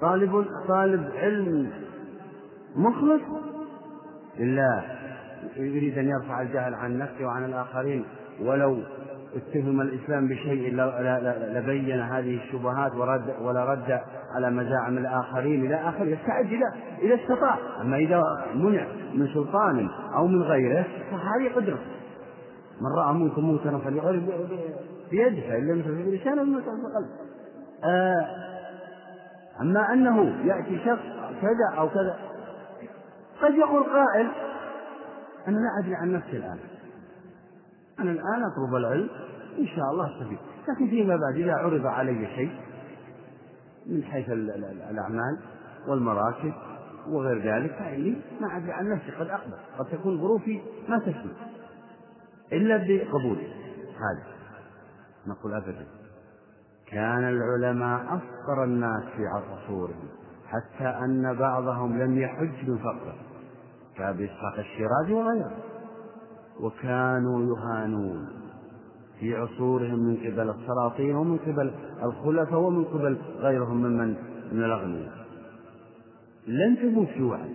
[0.00, 1.70] طالب طالب علم
[2.76, 3.22] مخلص
[4.38, 4.84] لله
[5.56, 8.04] يريد أن يرفع الجهل عن نفسه وعن الآخرين
[8.40, 8.78] ولو
[9.36, 10.74] اتهم الإسلام بشيء
[11.56, 14.00] لبين هذه الشبهات ورد ولا رد
[14.34, 16.04] على مزاعم الآخرين إلى آخره.
[16.04, 17.58] يستعد إذا إذا استطاع.
[17.80, 18.22] أما إذا
[18.54, 21.78] منع من سلطان أو من غيره فهذه قدرة.
[22.80, 24.22] من رأى منكم منكرا فليغير
[25.10, 27.10] بيده فإن لم يستطع بلسانه فلم يستطع بقلبه.
[27.84, 28.26] آه
[29.60, 31.02] أما أنه يأتي شخص
[31.42, 32.16] كذا أو كذا
[33.42, 34.28] قد يقول قائل
[35.48, 36.58] أنا لا أدري عن نفسي الآن.
[38.00, 39.08] أنا الآن أطلب العلم
[39.58, 40.38] إن شاء الله أستفيد
[40.68, 42.60] لكن فيما بعد إذا عرض علي شيء
[43.86, 44.28] من حيث
[44.90, 45.38] الأعمال
[45.88, 46.52] والمراكز
[47.08, 49.56] وغير ذلك فإني ما أدري عن نفسي قد أقبل.
[49.78, 51.48] قد تكون ظروفي ما تسمح
[52.52, 53.48] إلا بقبولي
[53.94, 54.26] هذا.
[55.26, 55.86] نقول أبدا
[56.86, 60.08] كان العلماء أفقر الناس في عصورهم
[60.46, 63.14] حتى أن بعضهم لم يحج من فقره
[63.96, 65.56] كأبي إسحاق الشيرازي وغيره.
[66.60, 68.28] وكانوا يهانون
[69.20, 74.08] في عصورهم من قبل السلاطين ومن قبل الخلفاء ومن قبل غيرهم ممن
[74.52, 75.26] من الأغنياء.
[76.46, 77.48] لن تموت جوعا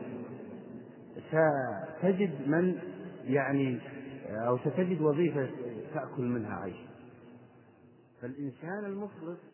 [1.29, 2.75] ستجد من
[3.23, 3.79] يعني
[4.29, 5.49] أو ستجد وظيفة
[5.93, 6.77] تأكل منها عيش.
[8.21, 9.50] فالإنسان المخلص